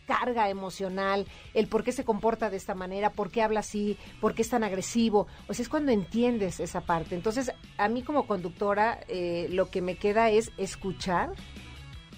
carga 0.09 0.49
emocional, 0.49 1.27
el 1.53 1.67
por 1.67 1.83
qué 1.83 1.91
se 1.91 2.03
comporta 2.03 2.49
de 2.49 2.57
esta 2.57 2.73
manera, 2.73 3.11
por 3.11 3.29
qué 3.29 3.43
habla 3.43 3.59
así, 3.59 3.95
por 4.19 4.33
qué 4.33 4.41
es 4.41 4.49
tan 4.49 4.63
agresivo. 4.63 5.27
O 5.47 5.53
sea, 5.53 5.61
es 5.61 5.69
cuando 5.69 5.91
entiendes 5.91 6.59
esa 6.59 6.81
parte. 6.81 7.13
Entonces, 7.13 7.51
a 7.77 7.87
mí 7.89 8.01
como 8.01 8.25
conductora, 8.25 9.01
eh, 9.07 9.47
lo 9.51 9.69
que 9.69 9.83
me 9.83 9.97
queda 9.97 10.31
es 10.31 10.51
escuchar 10.57 11.33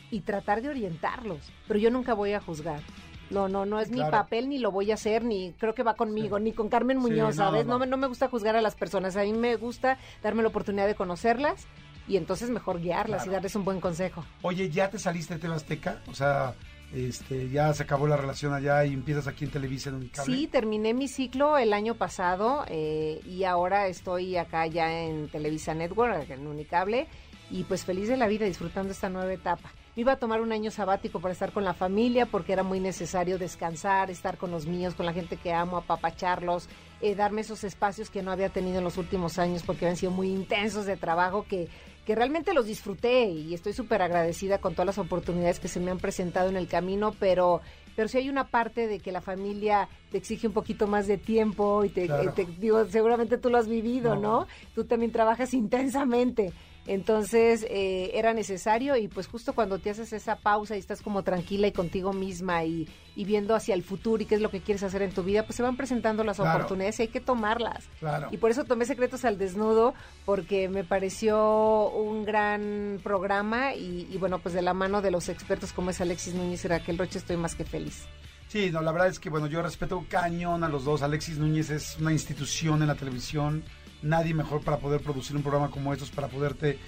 y 0.10 0.22
tratar 0.22 0.62
de 0.62 0.70
orientarlos. 0.70 1.52
Pero 1.68 1.82
yo 1.82 1.92
nunca 1.92 2.14
voy 2.14 2.32
a 2.32 2.40
juzgar. 2.40 2.82
No, 3.30 3.50
no, 3.50 3.66
no 3.66 3.80
es 3.80 3.90
mi 3.90 4.02
papel, 4.02 4.50
ni 4.50 4.58
lo 4.58 4.72
voy 4.72 4.92
a 4.92 4.96
hacer, 4.96 5.24
ni 5.24 5.54
creo 5.54 5.74
que 5.74 5.84
va 5.84 5.96
conmigo, 5.96 6.38
ni 6.38 6.52
con 6.52 6.68
Carmen 6.68 6.98
Muñoz, 6.98 7.36
¿sabes? 7.36 7.66
no. 7.66 7.74
No, 7.74 7.80
me, 7.80 7.88
no 7.88 7.96
me 7.96 8.08
gusta 8.08 8.28
juzgar 8.28 8.58
a 8.58 8.62
las 8.62 8.76
personas. 8.76 9.16
A 9.16 9.24
mí 9.24 9.32
me 9.34 9.56
gusta 9.56 9.98
darme 10.22 10.44
la 10.44 10.50
oportunidad 10.50 10.88
de 10.88 10.96
conocerlas 10.96 11.68
y 12.08 12.18
entonces 12.18 12.50
mejor 12.50 12.82
guiarlas 12.82 13.22
y 13.22 13.26
Claro. 13.26 13.34
darles 13.34 13.56
un 13.56 13.64
buen 13.66 13.80
consejo. 13.80 14.26
Oye, 14.42 14.70
¿ya 14.70 14.90
te 14.90 14.98
saliste 15.00 15.36
de 15.36 15.40
TV 15.40 15.56
Azteca? 15.56 16.02
O 16.08 16.14
sea, 16.14 16.54
este, 16.94 17.50
ya 17.50 17.74
se 17.74 17.84
acabó 17.84 18.08
la 18.08 18.18
relación 18.18 18.54
allá 18.54 18.86
y 18.86 18.94
empiezas 18.94 19.28
aquí 19.28 19.46
en 19.46 19.52
Televisa 19.52 19.90
en 19.90 19.96
Unicable. 19.96 20.36
Sí, 20.36 20.48
terminé 20.48 20.94
mi 20.94 21.08
ciclo 21.08 21.58
el 21.58 21.74
año 21.74 21.96
pasado 21.96 22.66
eh, 22.68 23.22
y 23.26 23.44
ahora 23.46 23.88
estoy 23.88 24.38
acá 24.38 24.68
ya 24.68 25.04
en 25.04 25.30
Televisa 25.30 25.74
Network, 25.74 26.30
en 26.30 26.48
Unicable, 26.48 27.08
y 27.50 27.64
pues 27.64 27.86
feliz 27.86 28.08
de 28.08 28.18
la 28.18 28.28
vida 28.28 28.46
disfrutando 28.46 28.92
esta 28.92 29.10
nueva 29.10 29.32
etapa. 29.32 29.72
Me 29.96 30.02
iba 30.02 30.14
a 30.14 30.18
tomar 30.18 30.40
un 30.40 30.54
año 30.54 30.72
sabático 30.72 31.20
para 31.20 31.34
estar 31.34 31.52
con 31.52 31.66
la 31.66 31.74
familia 31.74 32.26
porque 32.26 32.54
era 32.54 32.64
muy 32.64 32.80
necesario 32.80 33.38
descansar, 33.38 34.10
estar 34.10 34.38
con 34.38 34.50
los 34.50 34.66
míos, 34.66 34.94
con 34.96 35.06
la 35.06 35.12
gente 35.12 35.36
que 35.36 35.52
amo, 35.52 35.76
apapacharlos, 35.76 36.70
eh, 37.02 37.14
darme 37.14 37.42
esos 37.42 37.66
espacios 37.66 38.10
que 38.10 38.22
no 38.22 38.32
había 38.32 38.50
tenido 38.50 38.78
en 38.78 38.86
los 38.86 38.98
últimos 38.98 39.38
años 39.38 39.64
porque 39.64 39.86
habían 39.86 39.98
sido 39.98 40.12
muy 40.14 40.30
intensos 40.30 40.86
de 40.86 40.96
trabajo 40.96 41.46
que, 41.46 41.68
que 42.12 42.16
realmente 42.16 42.54
los 42.54 42.66
disfruté 42.66 43.24
y 43.30 43.54
estoy 43.54 43.72
súper 43.72 44.02
agradecida 44.02 44.58
con 44.58 44.74
todas 44.74 44.86
las 44.88 44.98
oportunidades 44.98 45.62
que 45.62 45.70
se 45.70 45.80
me 45.80 45.92
han 45.92 45.98
presentado 45.98 46.50
en 46.50 46.58
el 46.58 46.68
camino, 46.68 47.16
pero 47.18 47.62
pero 47.96 48.10
sí 48.10 48.18
hay 48.18 48.30
una 48.30 48.48
parte 48.50 48.88
de 48.88 49.00
que 49.00 49.12
la 49.14 49.22
familia 49.22 49.88
te 50.12 50.18
exige 50.18 50.46
un 50.48 50.52
poquito 50.54 50.88
más 50.88 51.08
de 51.08 51.18
tiempo 51.18 51.86
y 51.86 51.90
te, 51.90 52.08
Claro. 52.08 52.34
te- 52.34 52.46
digo, 52.60 52.84
seguramente 52.86 53.38
tú 53.38 53.50
lo 53.50 53.58
has 53.58 53.68
vivido, 53.70 54.16
No. 54.16 54.22
¿no? 54.42 54.48
Tú 54.76 54.84
también 54.84 55.12
trabajas 55.14 55.54
intensamente. 55.54 56.52
Entonces 56.88 57.66
eh, 57.70 58.12
era 58.16 58.34
necesario 58.34 58.98
y 58.98 59.08
pues 59.08 59.28
justo 59.28 59.54
cuando 59.54 59.78
te 59.80 59.92
haces 59.92 60.14
esa 60.14 60.36
pausa 60.38 60.76
y 60.76 60.80
estás 60.80 61.02
como 61.02 61.24
tranquila 61.24 61.68
y 61.68 61.72
contigo 61.72 62.12
misma 62.12 62.64
y, 62.66 62.90
y 63.16 63.24
viendo 63.26 63.54
hacia 63.56 63.76
el 63.76 63.84
futuro 63.84 64.22
y 64.22 64.26
qué 64.26 64.36
es 64.36 64.42
lo 64.42 64.50
que 64.50 64.62
quieres 64.62 64.82
hacer 64.84 65.04
en 65.04 65.12
tu 65.12 65.22
vida, 65.24 65.44
pues 65.44 65.56
se 65.56 65.64
van 65.64 65.78
presentando 65.78 66.24
las 66.24 66.38
Claro. 66.38 66.58
oportunidades 66.58 67.00
y 67.00 67.04
hay 67.04 67.08
que 67.10 67.22
tomarlas. 67.22 67.88
Claro. 68.00 68.30
Y 68.32 68.38
por 68.38 68.50
eso 68.52 68.64
tomé 68.66 68.86
Secretos 68.86 69.26
al 69.26 69.38
Desnudo, 69.38 69.94
porque 70.26 70.70
me 70.70 70.84
pareció 70.84 71.90
un 71.90 72.26
gran 72.26 73.00
programa 73.04 73.76
y, 73.76 74.08
y 74.12 74.18
bueno, 74.18 74.40
pues 74.40 74.56
de 74.56 74.62
la 74.64 74.74
mano 74.74 75.02
de 75.04 75.12
los 75.12 75.30
expertos 75.30 75.72
como 75.74 75.92
es 75.92 76.02
Alexis 76.02 76.34
Núñez 76.34 76.66
y 76.66 76.68
Raquel 76.68 76.98
Roche 76.98 77.20
estoy 77.20 77.38
más 77.38 77.54
que 77.56 77.64
feliz. 77.64 78.06
Sí, 78.48 78.70
no, 78.72 78.82
la 78.82 78.92
verdad 78.92 79.08
es 79.08 79.20
que 79.20 79.30
bueno, 79.30 79.48
yo 79.48 79.62
respeto 79.62 80.04
cañón 80.10 80.64
a 80.64 80.68
los 80.68 80.84
dos. 80.84 81.04
Alexis 81.04 81.38
Núñez 81.38 81.70
es 81.70 81.98
una 82.00 82.12
institución 82.12 82.82
en 82.82 82.88
la 82.90 82.96
televisión. 82.96 83.64
Nadie 84.02 84.34
mejor 84.34 84.62
para 84.62 84.78
poder 84.78 85.02
producir 85.02 85.36
un 85.36 85.44
programa 85.44 85.70
como 85.70 85.94
estos, 85.94 86.10
para 86.12 86.28
poderte 86.28 86.80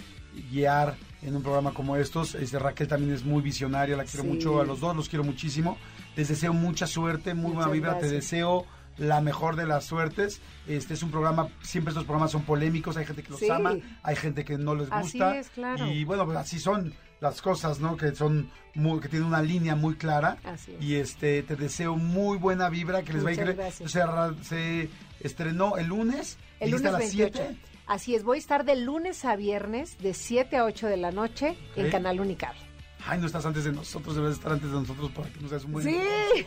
guiar 0.51 0.95
en 1.21 1.35
un 1.35 1.43
programa 1.43 1.73
como 1.73 1.95
estos. 1.95 2.35
Este, 2.35 2.57
Raquel 2.59 2.87
también 2.87 3.13
es 3.13 3.23
muy 3.23 3.41
visionaria, 3.41 3.95
la 3.95 4.03
quiero 4.03 4.23
Sí. 4.23 4.29
mucho, 4.29 4.59
a 4.61 4.65
los 4.65 4.79
dos 4.79 4.95
los 4.95 5.09
quiero 5.09 5.23
muchísimo. 5.23 5.77
Les 6.15 6.27
deseo 6.27 6.53
mucha 6.53 6.87
suerte, 6.87 7.33
muy 7.33 7.51
buena 7.53 7.69
vibra, 7.71 7.99
te 7.99 8.07
deseo 8.09 8.65
la 8.97 9.21
mejor 9.21 9.55
de 9.55 9.65
las 9.65 9.85
suertes. 9.85 10.41
Este 10.67 10.93
es 10.95 11.01
un 11.03 11.11
programa, 11.11 11.47
siempre 11.61 11.89
estos 11.91 12.05
programas 12.05 12.31
son 12.31 12.43
polémicos, 12.43 12.97
hay 12.97 13.05
gente 13.05 13.23
que 13.23 13.29
los 13.31 13.39
Sí. 13.39 13.49
ama, 13.49 13.75
hay 14.03 14.15
gente 14.15 14.43
que 14.45 14.57
no 14.57 14.75
les 14.75 14.91
Así 14.91 15.17
gusta. 15.19 15.37
es, 15.37 15.49
claro. 15.49 15.87
Y 15.91 16.03
bueno, 16.03 16.25
pues 16.25 16.37
así 16.37 16.59
son 16.59 16.93
las 17.23 17.41
cosas, 17.41 17.79
¿no? 17.79 17.97
Que 17.97 18.13
son 18.13 18.51
muy, 18.75 18.99
que 18.99 19.07
tienen 19.09 19.27
una 19.27 19.41
línea 19.41 19.75
muy 19.75 19.95
clara. 19.95 20.37
Así 20.43 20.73
es. 20.73 20.83
Y 20.83 20.95
este 20.97 21.41
te 21.43 21.55
deseo 21.55 21.95
muy 21.95 22.37
buena 22.37 22.69
vibra, 22.69 23.01
que 23.01 23.13
les 23.13 23.25
va 23.25 23.29
a 23.29 23.31
Muchas 23.31 23.47
ir. 23.49 23.55
gracias. 23.55 23.91
Se, 23.91 24.01
arra- 24.01 24.35
se 24.43 24.89
estrenó 25.21 25.77
el 25.77 25.87
lunes. 25.87 26.37
El 26.59 26.71
lunes 26.71 26.85
a 26.87 26.91
las 26.91 26.99
28. 26.99 27.33
7. 27.37 27.57
Así 27.87 28.15
es, 28.15 28.23
voy 28.23 28.37
a 28.37 28.39
estar 28.39 28.63
de 28.65 28.75
lunes 28.77 29.25
a 29.25 29.35
viernes 29.35 29.97
de 29.97 30.13
7 30.13 30.55
a 30.57 30.65
8 30.65 30.87
de 30.87 30.97
la 30.97 31.11
noche 31.11 31.57
en 31.75 31.87
Ok. 31.87 31.91
Canal 31.91 32.19
Unicable. 32.19 32.59
Ay, 33.05 33.19
no 33.19 33.25
estás 33.25 33.45
antes 33.45 33.65
de 33.65 33.73
nosotros, 33.73 34.15
debes 34.15 34.33
estar 34.35 34.53
antes 34.53 34.69
de 34.71 34.75
nosotros 34.77 35.11
para 35.11 35.27
que 35.29 35.39
no 35.41 35.49
seas 35.49 35.65
un 35.65 35.73
buen. 35.73 35.85
Sí. 35.85 35.99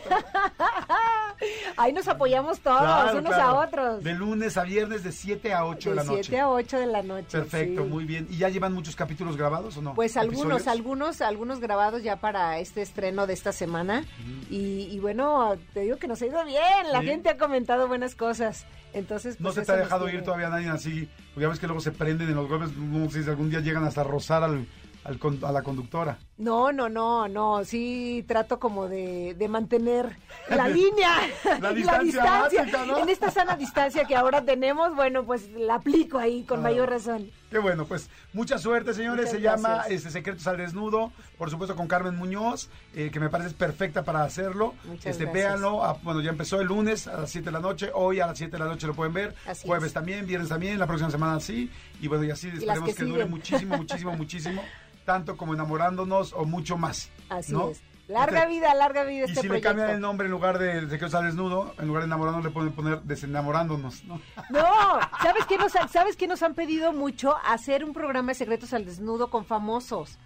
Ahí 1.77 1.93
nos 1.93 2.07
apoyamos 2.07 2.59
todos, 2.59 2.79
Claro, 2.79 3.19
unos 3.19 3.33
claro. 3.33 3.59
a 3.59 3.65
otros. 3.65 4.03
De 4.03 4.13
lunes 4.13 4.57
a 4.57 4.63
viernes 4.63 5.03
de 5.03 5.11
7 5.11 5.53
a 5.53 5.65
8 5.65 5.89
de, 5.91 5.95
de 5.95 5.95
la 5.95 6.03
noche. 6.03 6.23
7 6.23 6.39
a 6.39 6.49
8 6.49 6.79
de 6.79 6.85
la 6.87 7.03
noche. 7.03 7.27
Perfecto, 7.31 7.83
sí. 7.83 7.87
muy 7.89 8.03
bien. 8.05 8.27
¿Y 8.29 8.37
ya 8.37 8.49
llevan 8.49 8.73
muchos 8.73 8.95
capítulos 8.95 9.37
grabados 9.37 9.77
o 9.77 9.81
no? 9.81 9.93
Pues 9.93 10.17
algunos, 10.17 10.41
¿Episodios? 10.41 10.67
algunos, 10.67 11.21
algunos 11.21 11.59
grabados 11.59 12.01
ya 12.03 12.15
para 12.17 12.57
este 12.59 12.81
estreno 12.81 13.27
de 13.27 13.33
esta 13.33 13.51
semana. 13.51 14.03
y, 14.49 14.87
y 14.91 14.99
bueno, 14.99 15.55
te 15.73 15.81
digo 15.81 15.97
que 15.97 16.07
nos 16.07 16.21
ha 16.21 16.25
ido 16.25 16.43
bien. 16.45 16.91
La 16.91 17.01
Sí. 17.01 17.05
gente 17.07 17.29
ha 17.29 17.37
comentado 17.37 17.87
buenas 17.87 18.15
cosas. 18.15 18.65
Entonces, 18.93 19.39
No 19.39 19.45
pues 19.51 19.55
se 19.55 19.61
te 19.65 19.71
ha 19.73 19.75
dejado 19.77 20.09
ir 20.09 20.23
todavía 20.23 20.49
nadie 20.49 20.69
así. 20.69 21.07
Porque 21.33 21.41
ya 21.41 21.49
ves 21.49 21.59
que 21.59 21.67
luego 21.67 21.81
se 21.81 21.91
prenden 21.91 22.29
en 22.29 22.35
los 22.35 22.47
golpes. 22.49 22.75
No 22.75 23.09
sé 23.11 23.23
si 23.23 23.29
algún 23.29 23.49
día 23.49 23.59
llegan 23.59 23.83
hasta 23.83 24.03
rozar 24.03 24.43
al, 24.43 24.65
al 25.03 25.19
a 25.43 25.51
la 25.51 25.61
conductora. 25.61 26.17
No, 26.37 26.71
no, 26.71 26.87
no, 26.87 27.27
no. 27.27 27.65
Sí 27.65 28.23
trato 28.27 28.59
como 28.59 28.87
de, 28.87 29.33
de 29.33 29.47
mantener 29.47 30.17
la 30.49 30.67
línea, 30.69 31.15
La 31.59 31.73
distancia 31.73 32.23
básica, 32.23 32.85
¿no? 32.85 32.99
En 32.99 33.09
esta 33.09 33.31
sana 33.31 33.55
distancia 33.55 34.05
que 34.05 34.15
ahora 34.15 34.43
tenemos, 34.43 34.95
bueno, 34.95 35.25
pues 35.25 35.49
la 35.51 35.75
aplico 35.75 36.19
ahí 36.19 36.43
con 36.43 36.61
mayor 36.61 36.89
razón. 36.89 37.31
Qué 37.49 37.59
bueno, 37.59 37.85
pues 37.85 38.09
mucha 38.33 38.57
suerte, 38.57 38.93
señores. 38.93 39.27
Muchas 39.27 39.31
Se 39.31 39.41
llama 39.41 39.83
este, 39.89 40.11
Secretos 40.11 40.45
al 40.47 40.57
Desnudo, 40.57 41.13
por 41.37 41.49
supuesto 41.49 41.75
con 41.75 41.87
Carmen 41.87 42.15
Muñoz, 42.15 42.69
eh, 42.93 43.09
que 43.09 43.19
me 43.21 43.29
parece 43.29 43.55
perfecta 43.55 44.03
para 44.03 44.23
hacerlo. 44.23 44.75
Muchas 44.83 45.07
este, 45.07 45.23
gracias. 45.23 45.33
Véanlo, 45.33 45.83
ah, 45.83 45.97
bueno, 46.03 46.21
ya 46.21 46.29
empezó 46.29 46.59
el 46.59 46.67
lunes 46.67 47.07
a 47.07 47.21
las 47.21 47.31
7 47.31 47.45
de 47.45 47.51
la 47.51 47.59
noche, 47.59 47.89
hoy 47.93 48.19
a 48.19 48.27
las 48.27 48.37
7 48.37 48.51
de 48.51 48.59
la 48.59 48.65
noche 48.65 48.85
lo 48.85 48.93
pueden 48.93 49.13
ver, 49.13 49.33
Así 49.47 49.65
jueves 49.65 49.87
es. 49.87 49.93
también, 49.93 50.27
viernes 50.27 50.49
también, 50.49 50.77
la 50.77 50.87
próxima 50.87 51.09
semana 51.09 51.39
sí, 51.39 51.71
y 52.01 52.07
bueno, 52.07 52.25
y 52.25 52.31
así 52.31 52.49
esperemos 52.49 52.89
que 52.89 52.95
que, 52.95 53.05
dure 53.05 53.25
muchísimo, 53.27 53.77
muchísimo, 53.77 54.13
muchísimo, 54.13 54.61
tanto 55.07 55.37
como 55.37 55.53
enamorándonos 55.53 56.33
o 56.33 56.43
mucho 56.45 56.77
más. 56.77 57.09
Así 57.29 57.53
¿no? 57.53 57.69
es. 57.69 57.81
Larga 58.09 58.45
vida, 58.45 58.73
larga 58.75 59.03
vida 59.03 59.21
Y 59.21 59.29
este 59.29 59.35
si 59.35 59.41
le 59.43 59.47
proyecto. 59.47 59.69
cambian 59.69 59.89
el 59.89 59.99
nombre 59.99 60.25
en 60.27 60.31
lugar 60.31 60.59
de 60.59 60.81
Secretos 60.81 61.13
al 61.15 61.25
Desnudo, 61.25 61.73
en 61.79 61.87
lugar 61.87 62.03
de 62.03 62.07
enamorándonos 62.07 62.45
le 62.45 62.51
pueden 62.51 62.71
poner 62.73 63.01
desenamorándonos, 63.01 64.03
¿no? 64.05 64.21
No, 64.49 64.63
¿sabes 65.23 65.45
qué, 65.47 65.57
nos, 65.57 65.71
¿sabes 65.91 66.15
qué 66.15 66.27
nos 66.27 66.41
han 66.43 66.53
pedido 66.53 66.93
mucho? 66.93 67.35
Hacer 67.45 67.83
un 67.83 67.93
programa 67.93 68.29
de 68.29 68.35
secretos 68.35 68.73
al 68.73 68.85
desnudo 68.85 69.29
con 69.29 69.43
famosos. 69.45 70.19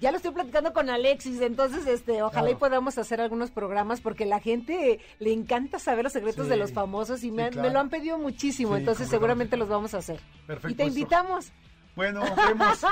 Ya 0.00 0.10
lo 0.10 0.16
estoy 0.18 0.32
platicando 0.32 0.72
con 0.72 0.90
Alexis, 0.90 1.40
entonces 1.40 1.86
este, 1.86 2.22
ojalá 2.22 2.48
y 2.48 2.54
Claro. 2.54 2.58
podamos 2.58 2.98
hacer 2.98 3.20
algunos 3.20 3.50
programas 3.50 4.00
porque 4.00 4.26
la 4.26 4.40
gente 4.40 4.98
le 5.18 5.32
encanta 5.32 5.78
saber 5.78 6.04
los 6.04 6.12
secretos 6.12 6.44
Sí, 6.46 6.50
de 6.50 6.56
los 6.56 6.72
famosos 6.72 7.22
y 7.22 7.30
me, 7.30 7.44
sí, 7.44 7.50
claro. 7.52 7.68
me 7.68 7.72
lo 7.74 7.80
han 7.80 7.88
pedido 7.90 8.18
muchísimo, 8.18 8.74
Sí, 8.74 8.80
entonces 8.80 9.08
seguramente 9.08 9.56
los 9.56 9.68
vamos 9.68 9.94
a 9.94 9.98
hacer. 9.98 10.20
Perfecto, 10.46 10.68
y 10.70 10.74
te 10.74 10.84
invitamos. 10.86 11.52
Bueno, 11.94 12.22
vemos. 12.22 12.80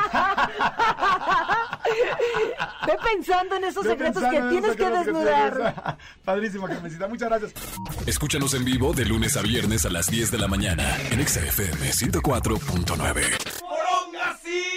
Ve 2.86 2.92
pensando 3.02 3.56
en 3.56 3.64
esos 3.64 3.84
Ve 3.84 3.90
secretos 3.90 4.22
que 4.22 4.40
tienes 4.42 4.76
que 4.76 4.90
desnudar. 4.90 5.98
Padrísimo, 6.24 6.68
Carmencita. 6.68 7.08
Muchas 7.08 7.28
gracias. 7.28 7.52
Escúchanos 8.06 8.54
en 8.54 8.64
vivo 8.64 8.92
de 8.92 9.04
lunes 9.04 9.36
a 9.36 9.42
viernes 9.42 9.84
a 9.86 9.90
las 9.90 10.06
10 10.06 10.30
de 10.30 10.38
la 10.38 10.46
mañana 10.48 10.96
en 11.10 11.20
Exa 11.20 11.40
FM 11.40 11.90
104.9. 11.90 14.71